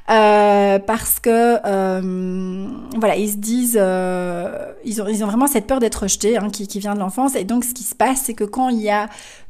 [0.09, 2.67] Euh, parce que euh,
[2.97, 6.49] voilà, ils se disent, euh, ils ont, ils ont vraiment cette peur d'être rejetés, hein,
[6.49, 7.35] qui, qui vient de l'enfance.
[7.35, 9.07] Et donc, ce qui se passe, c'est que quand il y a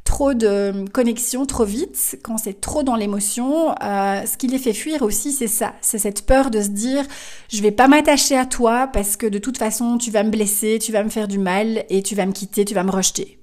[0.10, 4.74] trop de connexion trop vite, quand c'est trop dans l'émotion, euh, ce qui les fait
[4.74, 7.06] fuir aussi, c'est ça, c'est cette peur de se dire,
[7.48, 10.80] je vais pas m'attacher à toi parce que de toute façon, tu vas me blesser,
[10.82, 13.38] tu vas me faire du mal et tu vas me quitter, tu vas me rejeter.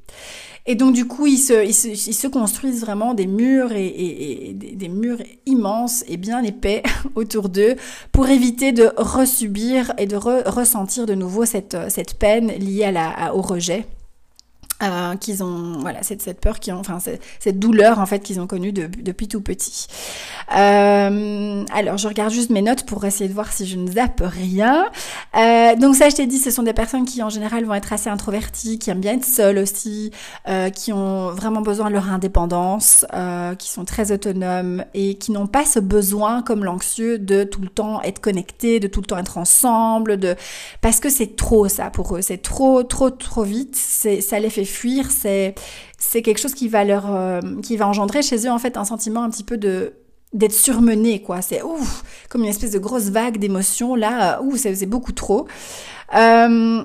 [0.67, 6.17] Et donc du coup, ils se, construisent vraiment des murs et, des, murs immenses et
[6.17, 6.83] bien épais
[7.15, 7.77] autour d'eux
[8.11, 12.93] pour éviter de resubir et de re ressentir de nouveau cette, cette peine liée
[13.33, 13.87] au rejet.
[14.83, 18.41] Euh, qu'ils ont voilà cette, cette peur qui enfin cette, cette douleur en fait qu'ils
[18.41, 19.87] ont connue depuis tout petit.
[20.55, 24.23] Euh, alors je regarde juste mes notes pour essayer de voir si je ne zappe
[24.23, 24.87] rien.
[25.35, 27.93] Euh, donc ça je t'ai dit ce sont des personnes qui en général vont être
[27.93, 30.11] assez introverties qui aiment bien être seules aussi
[30.47, 33.07] euh, qui ont vraiment besoin de leur indépendance
[33.59, 37.69] qui sont très autonomes et qui n'ont pas ce besoin comme l'anxieux de tout le
[37.69, 40.37] temps être connectés de tout le temps être ensemble de
[40.83, 42.21] parce que c'est trop ça pour eux.
[42.21, 43.75] C'est trop trop trop vite.
[43.75, 45.55] C'est ça les fait fuir, c'est
[46.23, 49.23] quelque chose qui va leur euh, qui va engendrer chez eux en fait un sentiment
[49.23, 49.95] un petit peu de
[50.33, 51.41] d'être surmené quoi.
[51.41, 54.43] C'est ouf, comme une espèce de grosse vague d'émotions là.
[54.43, 55.47] Ouh, c'est beaucoup trop.
[56.15, 56.83] Euh,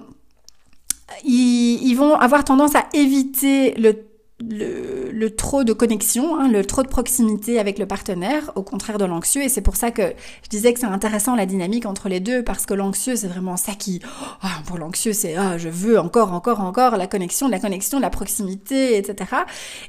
[1.25, 4.10] ils vont avoir tendance à éviter le
[4.49, 8.97] le, le, trop de connexion, hein, le trop de proximité avec le partenaire, au contraire
[8.97, 9.43] de l'anxieux.
[9.43, 12.43] Et c'est pour ça que je disais que c'est intéressant la dynamique entre les deux,
[12.43, 14.01] parce que l'anxieux, c'est vraiment ça qui...
[14.43, 18.09] Oh, pour l'anxieux, c'est ah, je veux encore, encore, encore la connexion, la connexion, la
[18.09, 19.31] proximité, etc.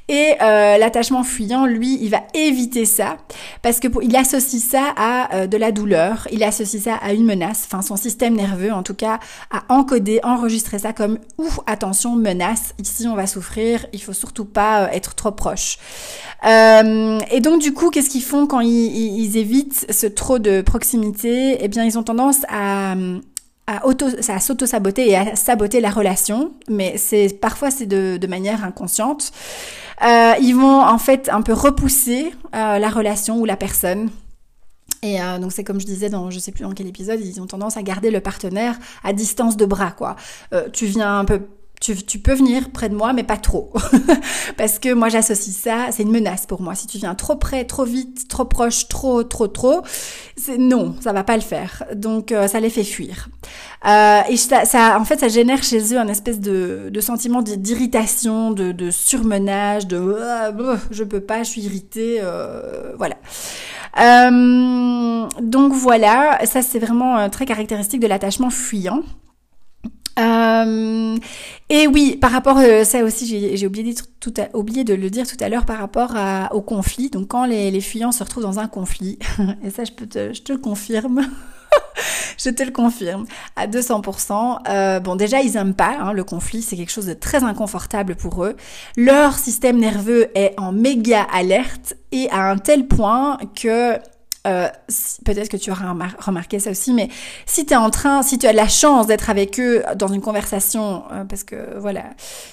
[0.09, 3.17] Et euh, l'attachement fuyant, lui, il va éviter ça,
[3.63, 7.25] parce que il associe ça à euh, de la douleur, il associe ça à une
[7.25, 7.65] menace.
[7.67, 9.19] Enfin, son système nerveux, en tout cas,
[9.51, 14.42] a encodé, enregistré ça comme «Ouh, attention, menace, ici on va souffrir, il faut surtout
[14.45, 15.79] pas euh, être trop proche.
[16.47, 21.59] Euh, et donc du coup, qu'est-ce qu'ils font quand ils, évitent ce trop de proximité?
[21.61, 22.95] Eh bien, ils ont tendance à
[23.69, 28.27] à, auto, à s'auto-saboter et à saboter la relation, mais c'est parfois c'est de, de,
[28.27, 29.31] manière inconsciente.
[30.05, 34.11] Euh, ils vont en fait un peu repousser la relation ou la personne.
[35.05, 37.47] Et donc c'est comme je disais dans je sais plus dans quel épisode, ils ont
[37.47, 40.17] tendance à garder le partenaire à distance de bras quoi.
[40.73, 41.43] tu viens un peu
[41.83, 43.73] tu, peux venir près de moi, mais pas trop.
[44.57, 46.77] Parce que moi, j'associe ça, c'est une menace pour moi.
[46.77, 49.83] Si tu viens trop près, trop vite, trop proche, trop, trop, trop,
[50.59, 51.85] non, ça va pas le faire.
[51.95, 53.29] Donc, euh, ça les fait fuir.
[53.85, 57.43] Euh, et ça, ça, en fait, ça génère chez eux un espèce de, de sentiment
[57.43, 63.17] d'irritation, de, de, surmenage, de euh, je peux pas, je suis irritée, euh, voilà.
[65.41, 69.03] donc voilà, ça c'est vraiment très caractéristique de l'attachement fuyant.
[70.19, 71.17] Euh,
[71.69, 73.95] et oui, par rapport, euh, ça aussi, j'ai oublié,
[74.55, 77.11] oublié de le dire tout à l'heure par rapport à, au conflit.
[77.11, 79.19] Donc, quand les, les, fuyants se retrouvent dans un conflit,
[79.65, 81.23] et ça, je peux te, je te le confirme.
[82.39, 84.59] je te le confirme à 200%.
[84.69, 88.17] Euh, bon, déjà, ils aiment pas hein, le conflit, c'est quelque chose de très inconfortable
[88.17, 88.57] pour eux.
[88.97, 93.99] Leur système nerveux est en méga alerte et à un tel point que
[94.47, 94.69] euh,
[95.25, 97.09] peut-être que tu auras remarqué ça aussi, mais
[97.47, 100.21] si tu es en train, si tu as la chance d'être avec eux dans une
[100.21, 102.03] conversation, euh, parce que voilà,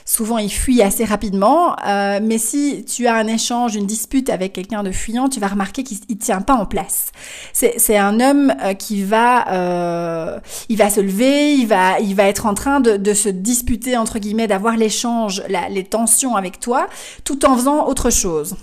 [0.06, 4.54] souvent ils fuient assez rapidement, euh, mais si tu as un échange, une dispute avec
[4.54, 7.08] quelqu'un de fuyant, tu vas remarquer qu'il tient pas en place.
[7.54, 12.54] C'est un homme qui va, il va se lever, il va, il va être en
[12.54, 16.88] train de, de se disputer entre guillemets, d'avoir l'échange, les tensions avec toi,
[17.23, 18.56] tout en faisant autre chose.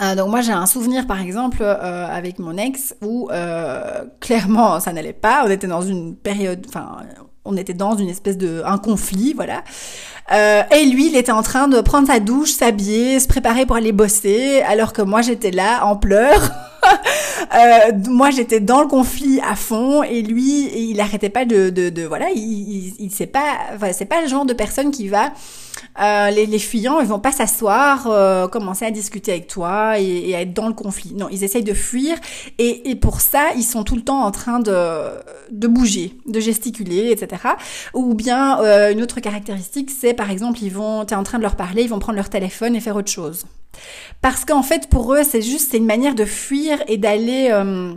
[0.00, 4.80] Euh, donc moi j'ai un souvenir par exemple euh, avec mon ex où euh, clairement
[4.80, 5.42] ça n'allait pas.
[5.44, 6.98] On était dans une période, enfin
[7.44, 9.64] on était dans une espèce de un conflit, voilà.
[10.30, 13.92] et lui, il était en train de prendre sa douche, s'habiller, se préparer pour aller
[13.92, 16.50] bosser, alors que moi j'étais là en pleurs.
[18.08, 22.04] moi j'étais dans le conflit à fond et lui il arrêtait pas de, de, de
[22.04, 25.32] voilà il, il, il c'est pas enfin, c'est pas le genre de personne qui va
[26.00, 30.34] euh, les, les, fuyants, ils vont pas s'asseoir, euh, commencer à discuter avec toi et,
[30.34, 31.12] à être dans le conflit.
[31.14, 32.16] Non, ils essayent de fuir
[32.58, 35.10] et, et, pour ça, ils sont tout le temps en train de,
[35.50, 37.42] de bouger, de gesticuler, etc.
[37.94, 41.42] Ou bien euh, une autre caractéristique, c'est par exemple, ils vont, t'es en train de
[41.42, 43.46] leur parler, ils vont prendre leur téléphone et faire autre chose.
[44.20, 47.94] Parce qu'en fait, pour eux, c'est juste, c'est une manière de fuir et d'aller euh,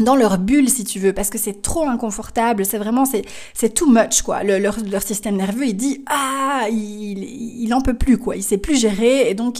[0.00, 3.22] dans leur bulle si tu veux parce que c'est trop inconfortable c'est vraiment c'est
[3.54, 4.42] c'est too much quoi.
[4.42, 7.18] Le, leur, leur système nerveux il dit ah il
[7.62, 8.36] il en peut plus quoi.
[8.36, 9.58] Il sait plus gérer et donc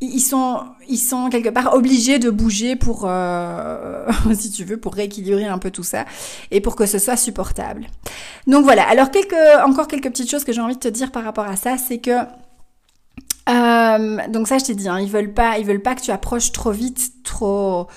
[0.00, 4.94] ils sont ils sont quelque part obligés de bouger pour euh, si tu veux pour
[4.94, 6.06] rééquilibrer un peu tout ça
[6.50, 7.86] et pour que ce soit supportable.
[8.46, 8.88] Donc voilà.
[8.88, 11.56] Alors quelques encore quelques petites choses que j'ai envie de te dire par rapport à
[11.56, 12.18] ça c'est que
[13.48, 16.10] euh, donc ça je t'ai dit hein, ils veulent pas ils veulent pas que tu
[16.10, 17.88] approches trop vite trop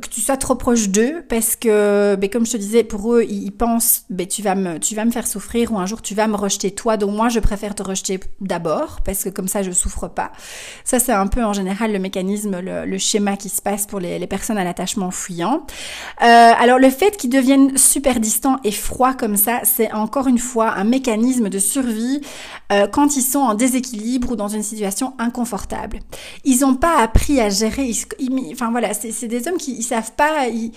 [0.00, 3.24] que tu sois trop proche d'eux parce que ben, comme je te disais pour eux
[3.28, 6.14] ils pensent ben, tu vas me tu vas me faire souffrir ou un jour tu
[6.14, 6.70] vas me rejeter.
[6.70, 10.32] Toi donc moi je préfère te rejeter d'abord parce que comme ça je souffre pas.
[10.84, 14.18] Ça c'est un peu en général le mécanisme le, schéma qui se passe pour les,
[14.18, 15.66] les personnes à l'attachement fuyant.
[16.22, 20.38] Euh, alors le fait qu'ils deviennent super distants et froids comme ça c'est encore une
[20.38, 22.20] fois un mécanisme de survie
[22.72, 25.98] euh, quand ils sont en déséquilibre ou dans une situation inconfortable.
[26.44, 30.12] Ils ont pas appris à gérer ils, enfin voilà c'est des hommes qui ils savent
[30.12, 30.72] pas, ils,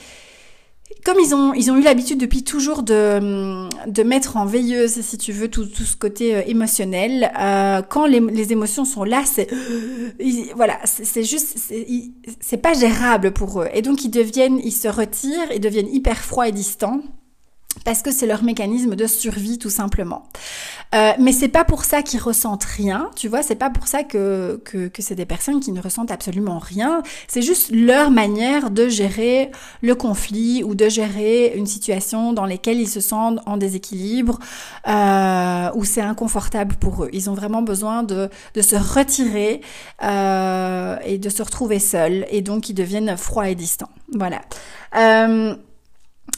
[1.04, 5.18] comme ils ont, ils ont eu l'habitude depuis toujours de, de mettre en veilleuse, si
[5.18, 9.24] tu veux, tout, tout ce côté euh, émotionnel, euh, quand les, les, émotions sont là,
[9.26, 9.50] c'est
[10.56, 11.58] voilà, c'est juste,
[12.40, 13.68] c'est pas gérable pour eux.
[13.74, 17.02] Et donc ils deviennent, ils se retirent, ils deviennent hyper froids et distants
[17.86, 20.24] parce que c'est leur mécanisme de survie tout simplement.
[20.96, 24.04] Euh, mais c'est pas pour ça qu'ils ressentent rien, tu vois, c'est pas pour ça
[24.04, 28.70] que, que, que c'est des personnes qui ne ressentent absolument rien, c'est juste leur manière
[28.70, 33.58] de gérer le conflit ou de gérer une situation dans laquelle ils se sentent en
[33.58, 34.40] déséquilibre,
[34.88, 37.10] euh, où c'est inconfortable pour eux.
[37.12, 39.62] Ils ont vraiment besoin de, de se retirer
[40.04, 43.90] euh, et de se retrouver seuls, et donc ils deviennent froids et distants.
[44.14, 44.42] Voilà.
[44.96, 45.56] Euh,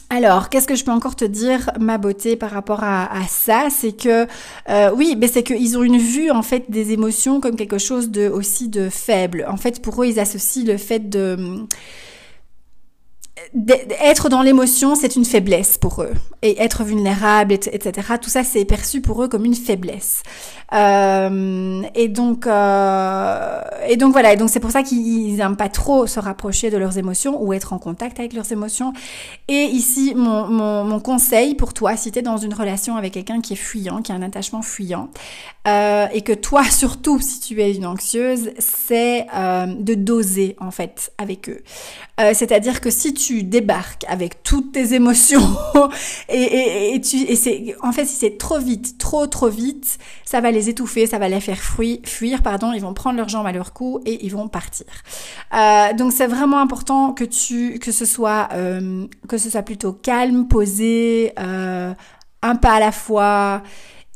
[0.08, 3.68] alors, qu'est-ce que je peux encore te dire, ma beauté, par rapport à, ça?
[3.70, 4.26] C'est que,
[4.68, 8.10] euh, oui, mais c'est qu'ils ont une vue, en fait, des émotions comme quelque chose
[8.10, 9.44] de aussi de faible.
[9.48, 11.66] En fait, pour eux, ils associent le fait de
[14.00, 16.14] être dans l'émotion, c'est une faiblesse pour eux.
[16.42, 17.92] Et être vulnérable, etc.
[18.20, 20.22] Tout ça, c'est perçu pour eux comme une faiblesse.
[20.72, 24.32] Euh, et donc, euh, et donc voilà.
[24.32, 27.52] Et donc c'est pour ça qu'ils n'aiment pas trop se rapprocher de leurs émotions ou
[27.52, 28.92] être en contact avec leurs émotions.
[29.48, 30.48] Et ici, mon,
[30.84, 34.02] mon, conseil pour toi, si tu es dans une relation avec quelqu'un qui est fuyant,
[34.02, 35.08] qui a un attachement fuyant,
[35.68, 41.12] euh, et que toi surtout, si tu es une anxieuse, c'est de doser en fait
[41.18, 41.62] avec eux.
[42.32, 45.56] C'est-à-dire que si tu débarques avec toutes tes émotions
[46.28, 50.50] et, tu et c'est en fait si c'est trop vite, trop trop vite, ça va
[50.50, 53.52] les étouffer, ça va les faire fuir, fuir pardon, ils vont prendre leurs jambes à
[53.52, 54.86] leur cou et ils vont partir.
[55.54, 59.92] Euh, donc c'est vraiment important que tu que ce soit euh, que ce soit plutôt
[59.92, 61.94] calme, posé, euh,
[62.42, 63.62] un pas à la fois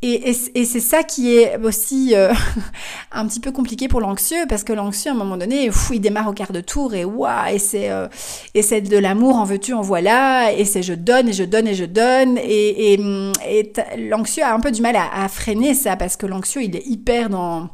[0.03, 2.33] et, et, c'est ça qui est aussi euh,
[3.13, 6.29] un petit peu compliqué pour l'anxieux parce que l'anxieux à un moment donné, il démarre
[6.29, 8.09] au quart de tour et waouh, et c'est euh,
[8.55, 11.69] et c'est de l'amour en veux-tu en voilà et c'est je donne et je donne
[11.69, 13.01] et je donne et, et,
[13.47, 13.73] et
[14.09, 16.87] l'anxieux a un peu du mal à, à freiner ça parce que l'anxieux il est
[16.87, 17.69] hyper dans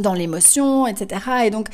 [0.00, 1.20] dans l'émotion, etc.
[1.44, 1.68] Et donc,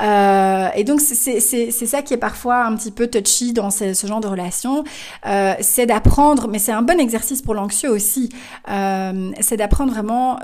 [0.00, 4.20] euh, et donc c'est ça qui est parfois un petit peu touchy dans ce, genre
[4.20, 4.84] de relation,
[5.26, 8.30] euh, c'est d'apprendre, mais c'est un bon exercice pour l'anxieux aussi,
[8.70, 10.38] euh, c'est d'apprendre vraiment,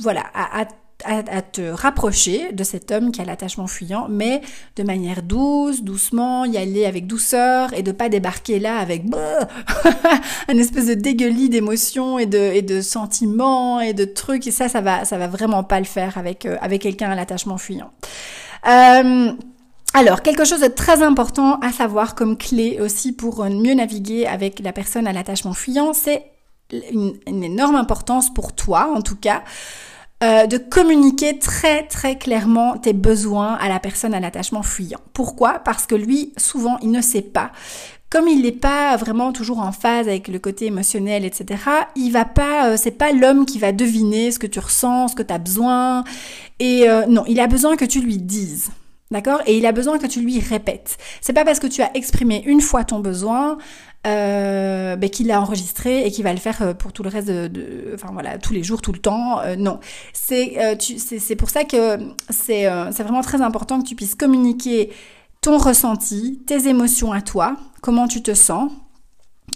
[0.00, 0.64] voilà, à, à
[1.04, 4.40] à, te rapprocher de cet homme qui a l'attachement fuyant, mais
[4.76, 9.04] de manière douce, doucement, y aller avec douceur et de pas débarquer là avec
[10.48, 14.46] un espèce de dégueulis d'émotions et de, et de sentiments et de trucs.
[14.46, 17.14] Et ça, ça va, ça va vraiment pas le faire avec, euh, avec quelqu'un à
[17.14, 17.90] l'attachement fuyant.
[18.66, 19.32] Euh,
[19.92, 24.60] alors, quelque chose de très important à savoir comme clé aussi pour mieux naviguer avec
[24.60, 26.24] la personne à l'attachement fuyant, c'est
[26.72, 29.42] une, une énorme importance pour toi, en tout cas,
[30.24, 35.00] euh, de communiquer très très clairement tes besoins à la personne à l'attachement fuyant.
[35.12, 35.58] Pourquoi?
[35.58, 37.52] Parce que lui, souvent, il ne sait pas.
[38.08, 41.60] Comme il n'est pas vraiment toujours en phase avec le côté émotionnel, etc.,
[41.96, 45.16] il va pas, euh, c'est pas l'homme qui va deviner ce que tu ressens, ce
[45.16, 46.04] que tu as besoin.
[46.60, 48.70] Et euh, non, il a besoin que tu lui dises.
[49.10, 49.40] D'accord?
[49.46, 50.98] Et il a besoin que tu lui répètes.
[51.20, 53.58] C'est pas parce que tu as exprimé une fois ton besoin
[54.06, 57.28] euh, ben, qu'il l'a enregistré et qu'il va le faire euh, pour tout le reste
[57.28, 59.40] de, enfin voilà, tous les jours, tout le temps.
[59.40, 59.80] Euh, non,
[60.12, 61.98] c'est euh, c'est pour ça que
[62.30, 64.90] c'est c'est vraiment très important que tu puisses communiquer
[65.40, 68.70] ton ressenti, tes émotions à toi, comment tu te sens,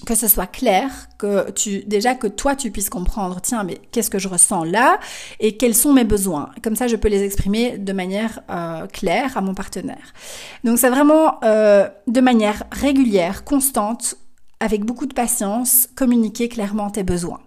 [0.06, 4.10] que ce soit clair, que tu déjà que toi tu puisses comprendre, tiens, mais qu'est-ce
[4.10, 4.98] que je ressens là
[5.38, 6.50] et quels sont mes besoins.
[6.62, 8.40] Comme ça, je peux les exprimer de manière
[8.92, 10.12] claire à mon partenaire.
[10.64, 14.16] Donc c'est vraiment de manière régulière, constante,
[14.61, 17.40] avec beaucoup de patience, communiquer clairement tes besoins.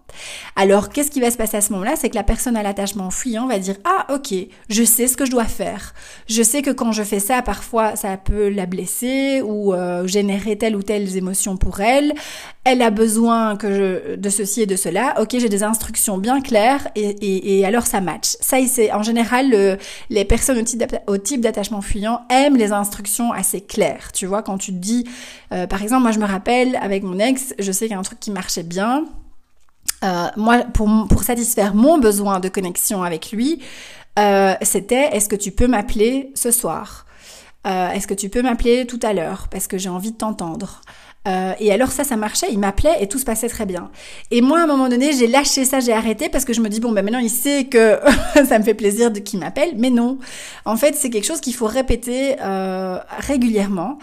[0.56, 1.96] Alors, qu'est-ce qui va se passer à ce moment-là?
[1.96, 4.34] C'est que la personne à l'attachement fuyant va dire Ah, ok,
[4.70, 5.94] je sais ce que je dois faire.
[6.28, 10.58] Je sais que quand je fais ça, parfois, ça peut la blesser ou euh, générer
[10.58, 12.14] telle ou telle émotion pour elle.
[12.66, 15.16] Elle a besoin que je, de ceci et de cela.
[15.20, 18.36] Ok, j'ai des instructions bien claires et, et, et alors ça match.
[18.40, 19.78] Ça, c'est en général le,
[20.10, 20.64] les personnes
[21.08, 24.12] au type d'attachement fuyant aiment les instructions assez claires.
[24.14, 25.06] Tu vois, quand tu dis,
[25.52, 28.00] euh, par exemple, moi je me rappelle avec mon ex, je sais qu'il y a
[28.00, 29.06] un truc qui marchait bien.
[30.04, 33.62] Euh, moi, pour, pour satisfaire mon besoin de connexion avec lui,
[34.20, 37.06] euh, c'était est-ce que tu peux m'appeler ce soir?
[37.66, 39.48] Euh, Est-ce que tu peux m'appeler tout à l'heure?
[39.50, 40.82] Parce que j'ai envie de t'entendre
[41.28, 43.90] euh, et alors ça, ça marchait, il m'appelait et tout se passait très bien.
[44.32, 46.68] Et moi, à un moment donné, j'ai lâché ça, j'ai arrêté parce que je me
[46.68, 48.00] dis, bon, ben maintenant, il sait que
[48.46, 50.18] ça me fait plaisir de qu'il m'appelle, mais non.
[50.66, 53.98] En fait, c'est quelque chose qu'il faut répéter euh, régulièrement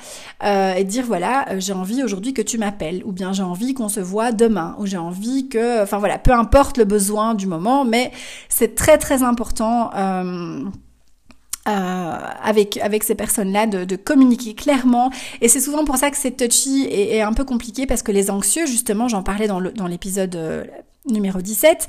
[0.45, 3.75] euh, et dire, voilà, euh, j'ai envie aujourd'hui que tu m'appelles, ou bien j'ai envie
[3.75, 5.83] qu'on se voit demain, ou j'ai envie que...
[5.83, 8.13] Enfin voilà, peu importe le besoin du moment, mais
[8.49, 9.91] c'est très très important.
[9.95, 10.65] Euh,
[11.71, 15.11] euh, avec avec ces personnes-là de, de, communiquer clairement.
[15.41, 18.13] Et c'est souvent pour ça que c'est touchy et, et, un peu compliqué parce que
[18.13, 20.65] les anxieux justement j'en parlais dans l'épisode euh,
[21.09, 21.89] numéro 17,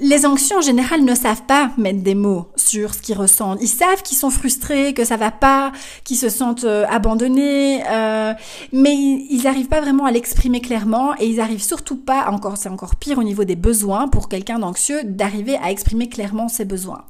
[0.00, 3.58] les anxieux en général ne savent pas mettre des mots sur ce qu'ils ressentent.
[3.60, 5.72] Ils savent qu'ils sont frustrés, que ça va pas,
[6.04, 8.32] qu'ils se sentent euh, abandonnés, euh,
[8.72, 12.70] mais ils n'arrivent pas vraiment à l'exprimer clairement et ils arrivent surtout pas, encore c'est
[12.70, 17.04] encore pire au niveau des besoins pour quelqu'un d'anxieux, d'arriver à exprimer clairement ses besoins.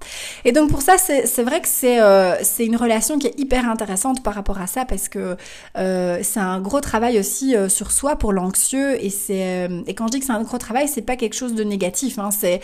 [0.45, 3.71] Et donc pour ça, c'est vrai que c'est euh, c'est une relation qui est hyper
[3.71, 5.37] intéressante par rapport à ça parce que
[5.79, 10.13] euh, c'est un gros travail aussi sur soi pour l'anxieux et c'est et quand je
[10.13, 12.19] dis que c'est un gros travail, c'est pas quelque chose de négatif.
[12.19, 12.31] Hein.
[12.31, 12.61] C'est,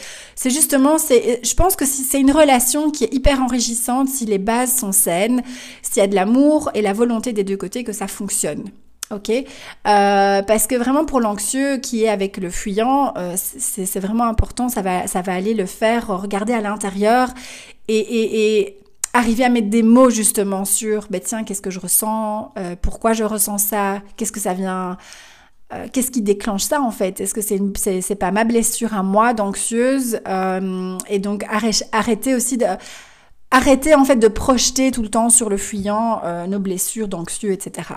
[0.51, 4.93] justement, je pense que c'est une relation qui est hyper enrichissante si les bases sont
[4.93, 5.43] saines,
[5.83, 8.65] s'il y a de l'amour et la volonté des deux côtés que ça fonctionne.
[9.11, 9.45] Ok, euh,
[10.43, 14.71] parce que vraiment pour l'anxieux qui est avec le fuyant, euh, c'est vraiment important.
[14.71, 17.29] Ça va, aller le faire regarder à l'intérieur
[17.89, 18.79] et
[19.13, 23.13] arriver à mettre des mots justement sur, ben tiens, qu'est-ce que je ressens, euh, pourquoi
[23.13, 24.97] je ressens ça, qu'est-ce que ça vient
[25.73, 27.21] euh, qu'est-ce qui déclenche ça en fait?
[27.21, 27.61] Est-ce que c'est
[28.01, 31.47] c'est pas ma blessure à moi d'anxieuse euh, Et donc
[31.93, 32.67] arrêter aussi de
[33.51, 37.53] arrêter en fait de projeter tout le temps sur le fuyant euh, nos blessures d'anxieux,
[37.53, 37.89] etc.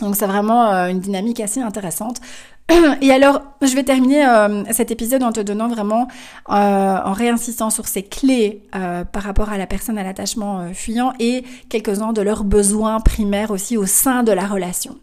[0.00, 2.20] Donc c'est vraiment une dynamique assez intéressante.
[3.02, 6.08] Et alors, je vais terminer euh, cet épisode en te donnant vraiment,
[6.48, 11.12] euh, en réinsistant sur ces clés euh, par rapport à la personne à l'attachement fuyant
[11.20, 14.96] et quelques-uns de leurs besoins primaires aussi au sein de la relation.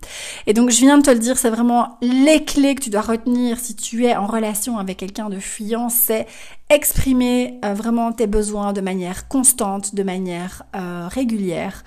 [0.47, 3.01] Et donc, je viens de te le dire, c'est vraiment les clés que tu dois
[3.01, 6.26] retenir si tu es en relation avec quelqu'un de fuyant, c'est
[6.70, 11.84] exprimer vraiment tes besoins de manière constante, de manière régulière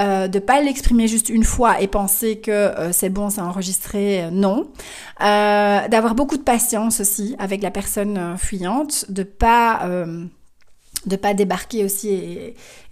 [0.00, 4.24] euh, de pas l'exprimer juste une fois et penser que euh, c'est bon, c'est enregistré,
[4.24, 4.70] euh, non.
[5.20, 9.86] Euh, d'avoir beaucoup de patience aussi avec la personne fuyante, de pas
[11.06, 12.08] de pas débarquer aussi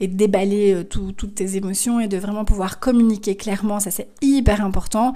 [0.00, 5.14] et, déballer toutes tes émotions et de vraiment pouvoir communiquer clairement, ça c'est hyper important.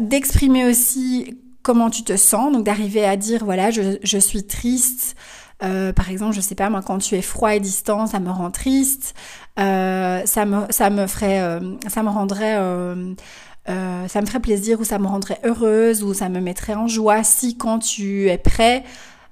[0.00, 5.14] D'exprimer aussi comment tu te sens, donc d'arriver à dire voilà je, je suis triste,
[5.60, 8.50] par exemple, je sais pas, moi, quand tu es froid et distant, ça me rend
[8.50, 9.14] triste.
[9.58, 13.14] Euh, ça me, ça me ferait, euh, ça me rendrait, euh,
[13.68, 16.88] euh, ça me ferait plaisir ou ça me rendrait heureuse ou ça me mettrait en
[16.88, 18.84] joie si quand tu es prêt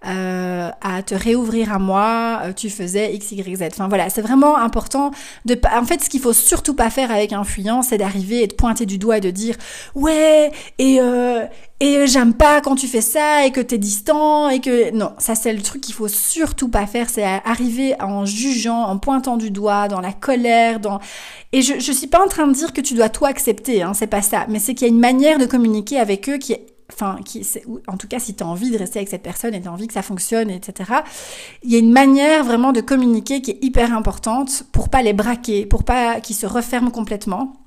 [0.06, 3.62] euh, à te réouvrir à moi, euh, tu faisais X, Y, Z.
[3.72, 5.10] Enfin voilà, c'est vraiment important
[5.44, 8.46] de En fait, ce qu'il faut surtout pas faire avec un fuyant, c'est d'arriver et
[8.46, 9.56] de pointer du doigt et de dire
[9.94, 11.46] ouais et euh,
[11.80, 15.34] et j'aime pas quand tu fais ça et que t'es distant et que non, ça
[15.34, 19.50] c'est le truc qu'il faut surtout pas faire, c'est arriver en jugeant, en pointant du
[19.50, 21.00] doigt, dans la colère, dans
[21.52, 23.92] et je je suis pas en train de dire que tu dois tout accepter, hein,
[23.94, 26.52] c'est pas ça, mais c'est qu'il y a une manière de communiquer avec eux qui
[26.52, 27.18] est enfin,
[27.86, 29.72] en tout cas, si tu as envie de rester avec cette personne et tu as
[29.72, 30.92] envie que ça fonctionne, etc.,
[31.62, 35.12] il y a une manière vraiment de communiquer qui est hyper importante pour pas les
[35.12, 37.63] braquer, pour pas qu'ils se referment complètement.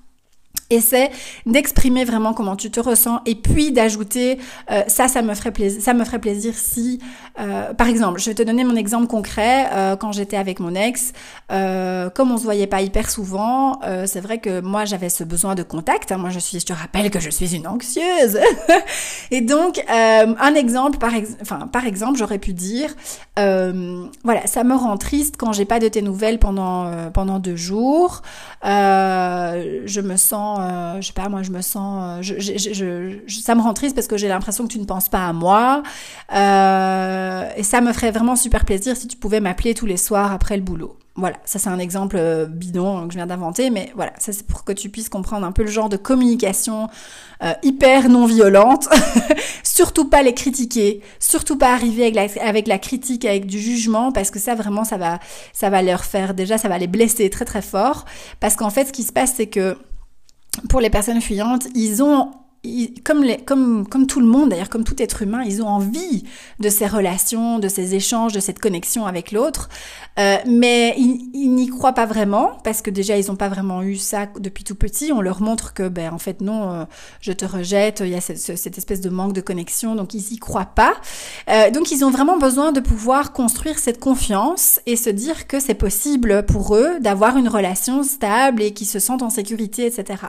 [0.69, 1.11] C'est
[1.45, 4.39] d'exprimer vraiment comment tu te ressens et puis d'ajouter
[4.71, 5.81] euh, ça, ça me ferait plaisir.
[5.81, 6.99] Ça me ferait plaisir si,
[7.39, 9.67] euh, par exemple, je vais te donner mon exemple concret.
[9.71, 11.13] Euh, quand j'étais avec mon ex,
[11.49, 15.63] comme on se voyait pas hyper souvent, c'est vrai que moi j'avais ce besoin de
[15.63, 16.11] contact.
[16.11, 18.39] Moi, je suis, je te rappelle que je suis une anxieuse.
[19.31, 21.11] et donc, un exemple, par,
[21.41, 22.93] enfin, par exemple, j'aurais pu dire,
[23.35, 28.21] voilà, ça me rend triste quand j'ai pas de tes nouvelles pendant pendant deux jours.
[28.63, 33.73] je me sens euh, je sais pas, moi je me sens, euh, ça me rend
[33.73, 35.83] triste parce que j'ai l'impression que tu ne penses pas à moi.
[36.33, 40.31] Euh, et ça me ferait vraiment super plaisir si tu pouvais m'appeler tous les soirs
[40.31, 40.97] après le boulot.
[41.15, 44.45] Voilà, ça c'est un exemple euh, bidon que je viens d'inventer, mais voilà, ça c'est
[44.45, 46.89] pour que tu puisses comprendre un peu le genre de communication
[47.63, 48.87] hyper non violente.
[49.77, 54.11] surtout pas les critiquer, surtout pas arriver avec la, avec la critique, avec du jugement,
[54.11, 55.19] parce que ça vraiment ça va,
[55.53, 58.05] ça va leur faire déjà, ça va les blesser très très fort,
[58.39, 59.77] parce qu'en fait ce qui se passe c'est que
[60.69, 62.31] pour les personnes fuyantes, ils ont
[63.03, 66.23] comme, tout le monde, d'ailleurs comme tout être humain, ils ont envie
[66.59, 69.69] de ces relations, de ces échanges, de cette connexion avec l'autre,
[70.19, 73.95] euh, mais ils, n'y croient pas vraiment parce que déjà ils n'ont pas vraiment eu
[73.95, 75.11] ça depuis tout petit.
[75.11, 76.85] On leur montre que ben en fait non, euh,
[77.21, 78.01] je te rejette.
[78.01, 80.95] Il y a cette, espèce de manque de connexion, donc ils y croient pas.
[81.49, 85.59] Euh, donc ils ont vraiment besoin de pouvoir construire cette confiance et se dire que
[85.59, 90.23] c'est possible pour eux d'avoir une relation stable et qu'ils se sentent en sécurité, etc.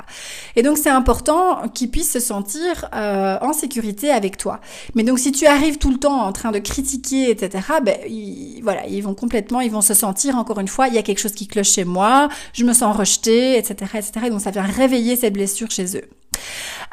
[0.55, 4.61] Et donc c'est important qu'ils puissent se sentir euh, en sécurité avec toi.
[4.95, 7.65] Mais donc si tu arrives tout le temps en train de critiquer, etc.
[7.83, 10.99] Ben ils, voilà, ils vont complètement, ils vont se sentir encore une fois, il y
[10.99, 14.13] a quelque chose qui cloche chez moi, je me sens rejetée, etc., etc.
[14.27, 16.09] Et donc ça vient réveiller cette blessure chez eux.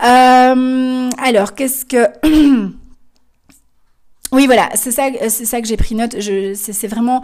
[0.03, 2.07] Euh, alors qu'est-ce que
[4.31, 6.15] oui, voilà, c'est ça, c'est ça que j'ai pris note.
[6.55, 7.21] C'est vraiment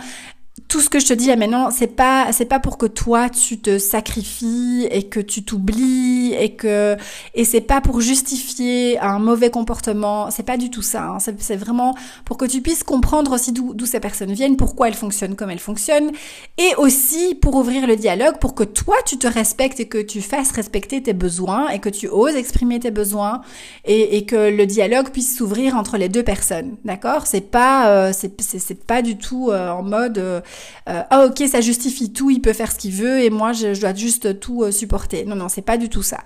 [0.67, 3.29] tout ce que je te dis là maintenant, c'est pas c'est pas pour que toi
[3.29, 6.97] tu te sacrifies et que tu t'oublies et que
[7.33, 10.31] et c'est pas pour justifier un mauvais comportement.
[10.31, 11.03] C'est pas du tout ça.
[11.03, 11.17] Hein.
[11.19, 11.95] C'est vraiment
[12.25, 15.59] pour que tu puisses comprendre aussi d'où ces personnes viennent, pourquoi elles fonctionnent comme elles
[15.59, 16.11] fonctionnent,
[16.57, 20.21] et aussi pour ouvrir le dialogue, pour que toi tu te respectes et que tu
[20.21, 23.41] fasses respecter tes besoins et que tu oses exprimer tes besoins
[23.85, 26.77] et, et que le dialogue puisse s'ouvrir entre les deux personnes.
[26.85, 27.27] D'accord?
[27.27, 30.41] C'est pas euh, c'est pas du tout euh, en mode euh,
[30.89, 33.79] euh, ah ok ça justifie tout, il peut faire ce qu'il veut et moi je,
[33.79, 35.25] dois juste tout euh, supporter.
[35.25, 36.19] Non non c'est pas du tout ça.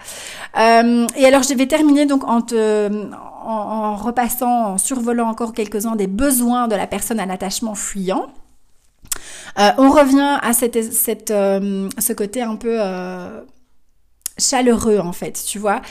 [0.58, 2.42] Euh, et alors je vais terminer donc en,
[3.46, 8.28] en, repassant, en survolant encore quelques-uns des besoins de la personne à l'attachement fuyant.
[9.58, 12.80] on revient à cette, cette ce côté un peu
[14.38, 15.82] chaleureux en fait, tu vois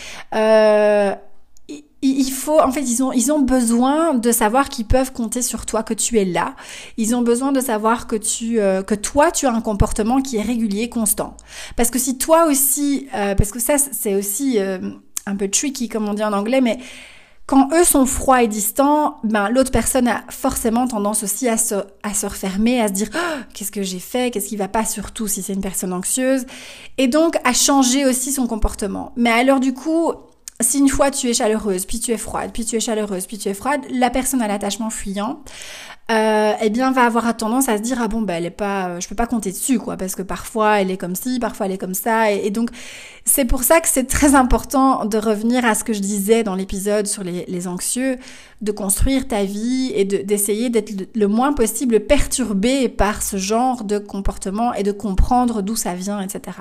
[2.09, 5.67] il faut, en fait, ils ont, ils ont besoin de savoir qu'ils peuvent compter sur
[5.67, 6.55] toi, que tu es là.
[6.97, 10.37] Ils ont besoin de savoir que tu, euh, que toi, tu as un comportement qui
[10.37, 11.37] est régulier, constant.
[11.77, 14.79] Parce que si toi aussi, euh, parce que ça, c'est aussi euh,
[15.27, 16.79] un peu tricky, comme on dit en anglais, mais
[17.47, 21.75] quand eux sont froids et distants, ben l'autre personne a forcément tendance aussi à se,
[22.03, 24.87] à se refermer, à se dire oh, qu'est-ce que j'ai fait, qu'est-ce qui va pas,
[24.87, 26.47] surtout si c'est une personne anxieuse,
[26.97, 29.13] et donc à changer aussi son comportement.
[29.17, 30.13] Mais alors du coup,
[30.61, 33.39] si une fois tu es chaleureuse, puis tu es froide, puis tu es chaleureuse, puis
[33.39, 35.43] tu es froide, la personne à l'attachement fuyant,
[36.13, 39.01] euh, eh bien va avoir tendance à se dire ah bon ben elle est pas,
[39.01, 41.73] je peux pas compter dessus quoi, parce que parfois elle est comme ci, parfois elle
[41.73, 42.71] est comme ça, et, donc
[43.25, 46.55] c'est pour ça que c'est très important de revenir à ce que je disais dans
[46.55, 48.19] l'épisode sur les, anxieux,
[48.61, 53.99] de construire ta vie et d'essayer d'être le moins possible perturbé par ce genre de
[53.99, 56.59] comportement et de comprendre d'où ça vient, etc.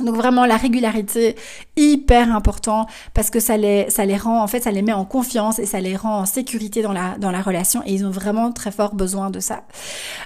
[0.00, 1.36] Donc vraiment la régularité
[1.76, 5.04] hyper important parce que ça les ça les rend en fait ça les met en
[5.04, 8.10] confiance et ça les rend en sécurité dans la dans la relation et ils ont
[8.10, 9.64] vraiment très fort besoin de ça.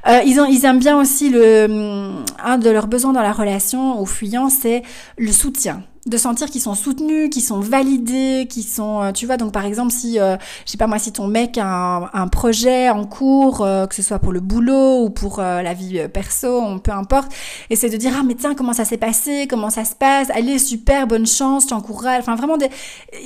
[0.07, 4.01] Euh, ils ont ils aiment bien aussi le un de leurs besoins dans la relation
[4.01, 4.83] aux fuyants c'est
[5.19, 9.39] le soutien de sentir qu'ils sont soutenus, qu'ils sont validés, qu'ils sont, euh, tu vois,
[9.39, 10.37] donc par exemple si, euh,
[10.67, 14.03] je sais pas moi, si ton mec a un, projet en cours, euh, que ce
[14.03, 17.33] soit pour le boulot ou pour la vie perso, peu importe,
[17.71, 20.29] et c'est de dire ah mais tiens comment ça s'est passé, comment ça se passe,
[20.31, 22.69] allez super, bonne chance, t'encourage, enfin vraiment, des...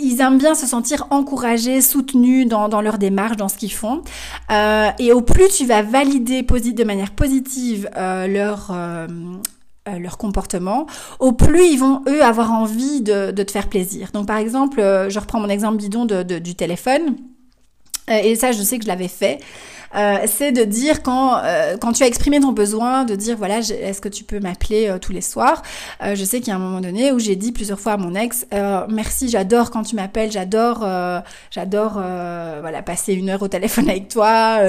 [0.00, 4.02] ils aiment bien se sentir encouragés, soutenus dans, dans leur démarche, dans ce qu'ils font,
[4.50, 8.72] et au plus tu vas valider de manière positive leur
[9.88, 10.86] euh, leur comportement,
[11.18, 14.10] au plus ils vont eux avoir envie de, de te faire plaisir.
[14.12, 17.16] Donc par exemple, euh, je reprends mon exemple bidon de, du téléphone.
[18.10, 19.40] Euh, et ça, je sais que je l'avais fait.
[19.94, 23.60] Euh, c'est de dire quand euh, quand tu as exprimé ton besoin, de dire voilà,
[23.60, 25.62] est-ce que tu peux m'appeler euh, tous les soirs?
[26.02, 28.14] Je sais qu'il y a un moment donné où j'ai dit plusieurs fois à mon
[28.14, 28.46] ex
[28.88, 30.86] merci, j'adore quand tu m'appelles, j'adore
[31.50, 34.60] j'adore voilà passer une heure au téléphone avec toi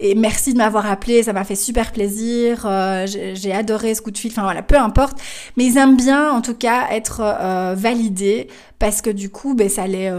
[0.00, 2.68] et merci de m'avoir appelé, ça m'a fait super plaisir,
[3.06, 5.18] j'ai adoré ce coup de fil, enfin voilà, peu importe,
[5.56, 7.22] mais ils aiment bien en tout cas être
[7.74, 10.12] validés parce que du coup ben ça les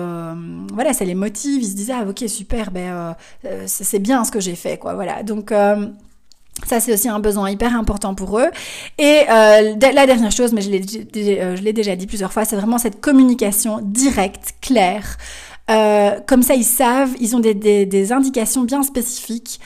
[0.74, 1.62] voilà ça les motive.
[1.62, 3.16] Ils se disent ah ok super ben
[3.66, 4.94] c'est bien ce que j'ai fait, quoi.
[4.94, 5.24] Voilà.
[5.24, 5.88] Donc euh,
[6.66, 8.50] ça, c'est aussi un besoin hyper important pour eux.
[8.98, 12.78] Et euh, la dernière chose, mais je l'ai, euh, déjà dit plusieurs fois, c'est vraiment
[12.78, 15.18] cette communication directe, claire.
[16.28, 19.60] comme ça, ils savent, ils ont des, des indications bien spécifiques.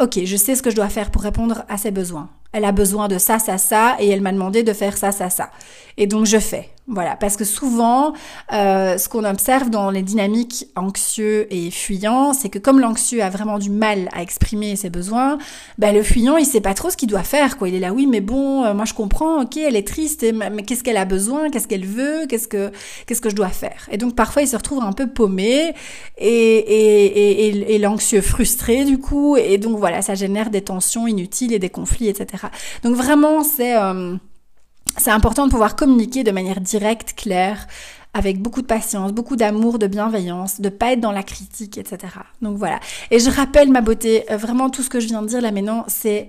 [0.00, 2.28] ok, je sais ce que je dois faire pour répondre à ses besoins.
[2.52, 5.28] Elle a besoin de ça, ça, ça, et elle m'a demandé de faire ça, ça,
[5.28, 5.50] ça.
[5.96, 6.73] Et donc je fais.
[6.86, 8.12] Voilà, parce que souvent,
[8.52, 13.30] euh, ce qu'on observe dans les dynamiques anxieux et fuyants, c'est que comme l'anxieux a
[13.30, 15.38] vraiment du mal à exprimer ses besoins,
[15.78, 17.56] bah, le fuyant, il sait pas trop ce qu'il doit faire.
[17.56, 17.70] Quoi.
[17.70, 20.62] Il est là, oui, mais bon, euh, moi je comprends, ok, elle est triste, mais
[20.62, 22.70] qu'est-ce qu'elle a besoin, qu'est-ce qu'elle veut, qu'est-ce que
[23.06, 23.88] qu'est-ce que je dois faire?
[23.90, 25.72] Et donc parfois, il se retrouve un peu paumé
[26.18, 31.06] et, et, et, et l'anxieux frustré du coup, et donc voilà, ça génère des tensions
[31.06, 32.44] inutiles et des conflits, etc.
[32.82, 33.74] Donc vraiment, c'est...
[33.74, 34.16] Euh,
[35.04, 37.66] c'est important de pouvoir communiquer de manière directe, claire,
[38.14, 41.98] avec beaucoup de patience, beaucoup d'amour, de bienveillance, de pas être dans la critique, etc.
[42.40, 42.80] Donc voilà.
[43.10, 45.52] Et je rappelle ma beauté, euh, vraiment tout ce que je viens de dire là
[45.52, 46.26] maintenant, c'est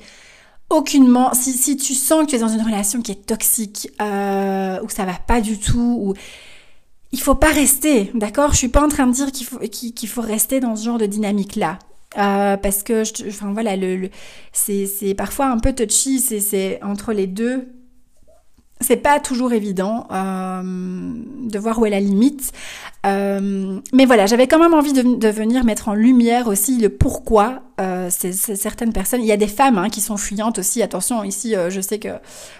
[0.69, 4.82] aucunement, si, si tu sens que tu es dans une relation qui est toxique, euh,
[4.82, 6.13] ou que ça va pas du tout, ou
[7.13, 8.51] il faut pas rester, d'accord?
[8.51, 10.97] Je suis pas en train de dire qu'il faut qu'il faut rester dans ce genre
[10.97, 11.80] de dynamique là.
[12.17, 14.09] Euh, parce que, enfin voilà, le
[14.51, 17.69] c'est parfois un peu touchy, c'est entre les deux
[18.82, 22.51] c'est pas toujours évident euh, de voir où est la limite.
[23.05, 27.61] Euh, mais voilà, j'avais quand même envie de, venir mettre en lumière aussi le pourquoi
[27.80, 29.21] euh, certaines personnes.
[29.21, 30.84] Il y a des femmes hein, qui sont fuyantes aussi.
[30.84, 32.09] Attention, ici, je sais que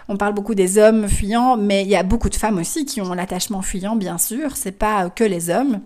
[0.08, 3.02] on parle beaucoup des hommes fuyants, mais il y a beaucoup de femmes aussi qui
[3.02, 4.56] ont l'attachement fuyant, bien sûr.
[4.56, 5.82] C'est pas que les hommes.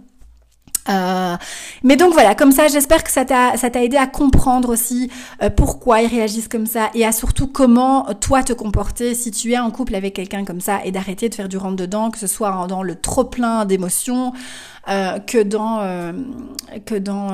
[0.87, 1.35] Euh,
[1.83, 5.09] mais donc voilà, comme ça, j'espère que ça t'a aidé à comprendre aussi
[5.41, 9.31] euh, pourquoi ils réagissent comme ça et à surtout comment euh, toi te comporter si
[9.31, 12.11] tu es en couple avec quelqu'un comme ça et d'arrêter de faire du rentre dedans,
[12.11, 14.33] que ce soit dans le trop plein d'émotions,
[14.87, 15.79] que dans
[16.85, 17.29] que dans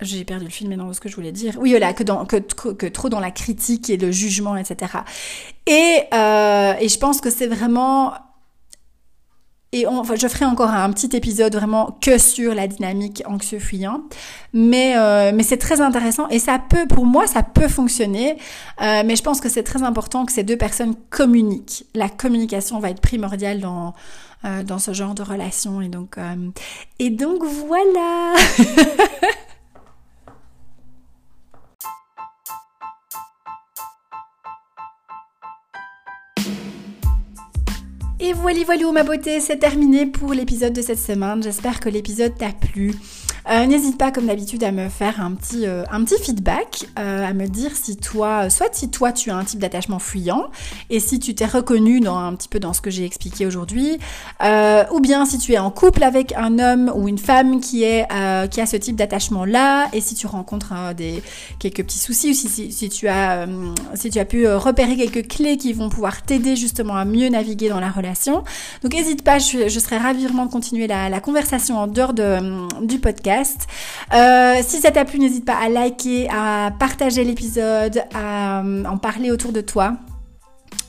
[0.00, 1.56] j'ai perdu le film maintenant ce que je voulais dire.
[1.58, 4.92] Oui, voilà, que, dans, que, que, trop dans la critique et le jugement, etc.
[5.66, 8.12] Et, et je pense que c'est vraiment
[9.72, 14.02] et enfin, je ferai encore un petit épisode vraiment que sur la dynamique anxieux-fuyant.
[14.52, 18.36] Mais, euh, mais c'est très intéressant et ça peut, pour moi, ça peut fonctionner.
[18.82, 21.84] Euh, mais je pense que c'est très important que ces deux personnes communiquent.
[21.94, 23.94] La communication va être primordiale dans,
[24.44, 25.80] euh, dans ce genre de relation.
[25.80, 26.16] Et donc,
[26.98, 28.34] et donc voilà
[38.22, 41.42] Et voilà, voilà, ma beauté, c'est terminé pour l'épisode de cette semaine.
[41.42, 42.92] J'espère que l'épisode t'a plu.
[43.50, 47.28] Euh, n'hésite pas, comme d'habitude, à me faire un petit, euh, un petit feedback, euh,
[47.28, 50.44] à me dire si toi, soit si toi tu as un type d'attachement fuyant,
[50.88, 53.98] et si tu t'es reconnu dans un petit peu dans ce que j'ai expliqué aujourd'hui,
[54.92, 58.06] ou bien si tu es en couple avec un homme ou une femme qui est
[58.50, 61.22] qui a ce type d'attachement là, et si tu rencontres des
[61.58, 63.46] quelques petits soucis, ou si, si, tu as
[63.94, 67.68] si tu as pu repérer quelques clés qui vont pouvoir t'aider justement à mieux naviguer
[67.68, 68.44] dans la relation.
[68.82, 72.14] Donc n'hésite pas, je, je, serais ravie vraiment de continuer la, la conversation en dehors
[72.14, 73.39] de, du podcast
[74.12, 78.98] euh, si ça t'a plu, n'hésite pas à liker, à partager l'épisode, à euh, en
[78.98, 79.94] parler autour de toi.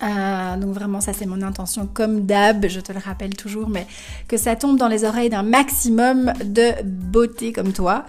[0.03, 3.85] Euh, donc vraiment ça c'est mon intention comme d'hab, je te le rappelle toujours, mais
[4.27, 8.05] que ça tombe dans les oreilles d'un maximum de beauté comme toi.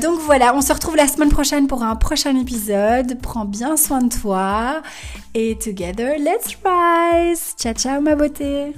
[0.00, 3.20] donc voilà, on se retrouve la semaine prochaine pour un prochain épisode.
[3.22, 4.82] Prends bien soin de toi
[5.34, 7.54] et together let's rise.
[7.56, 8.74] Ciao ciao ma beauté.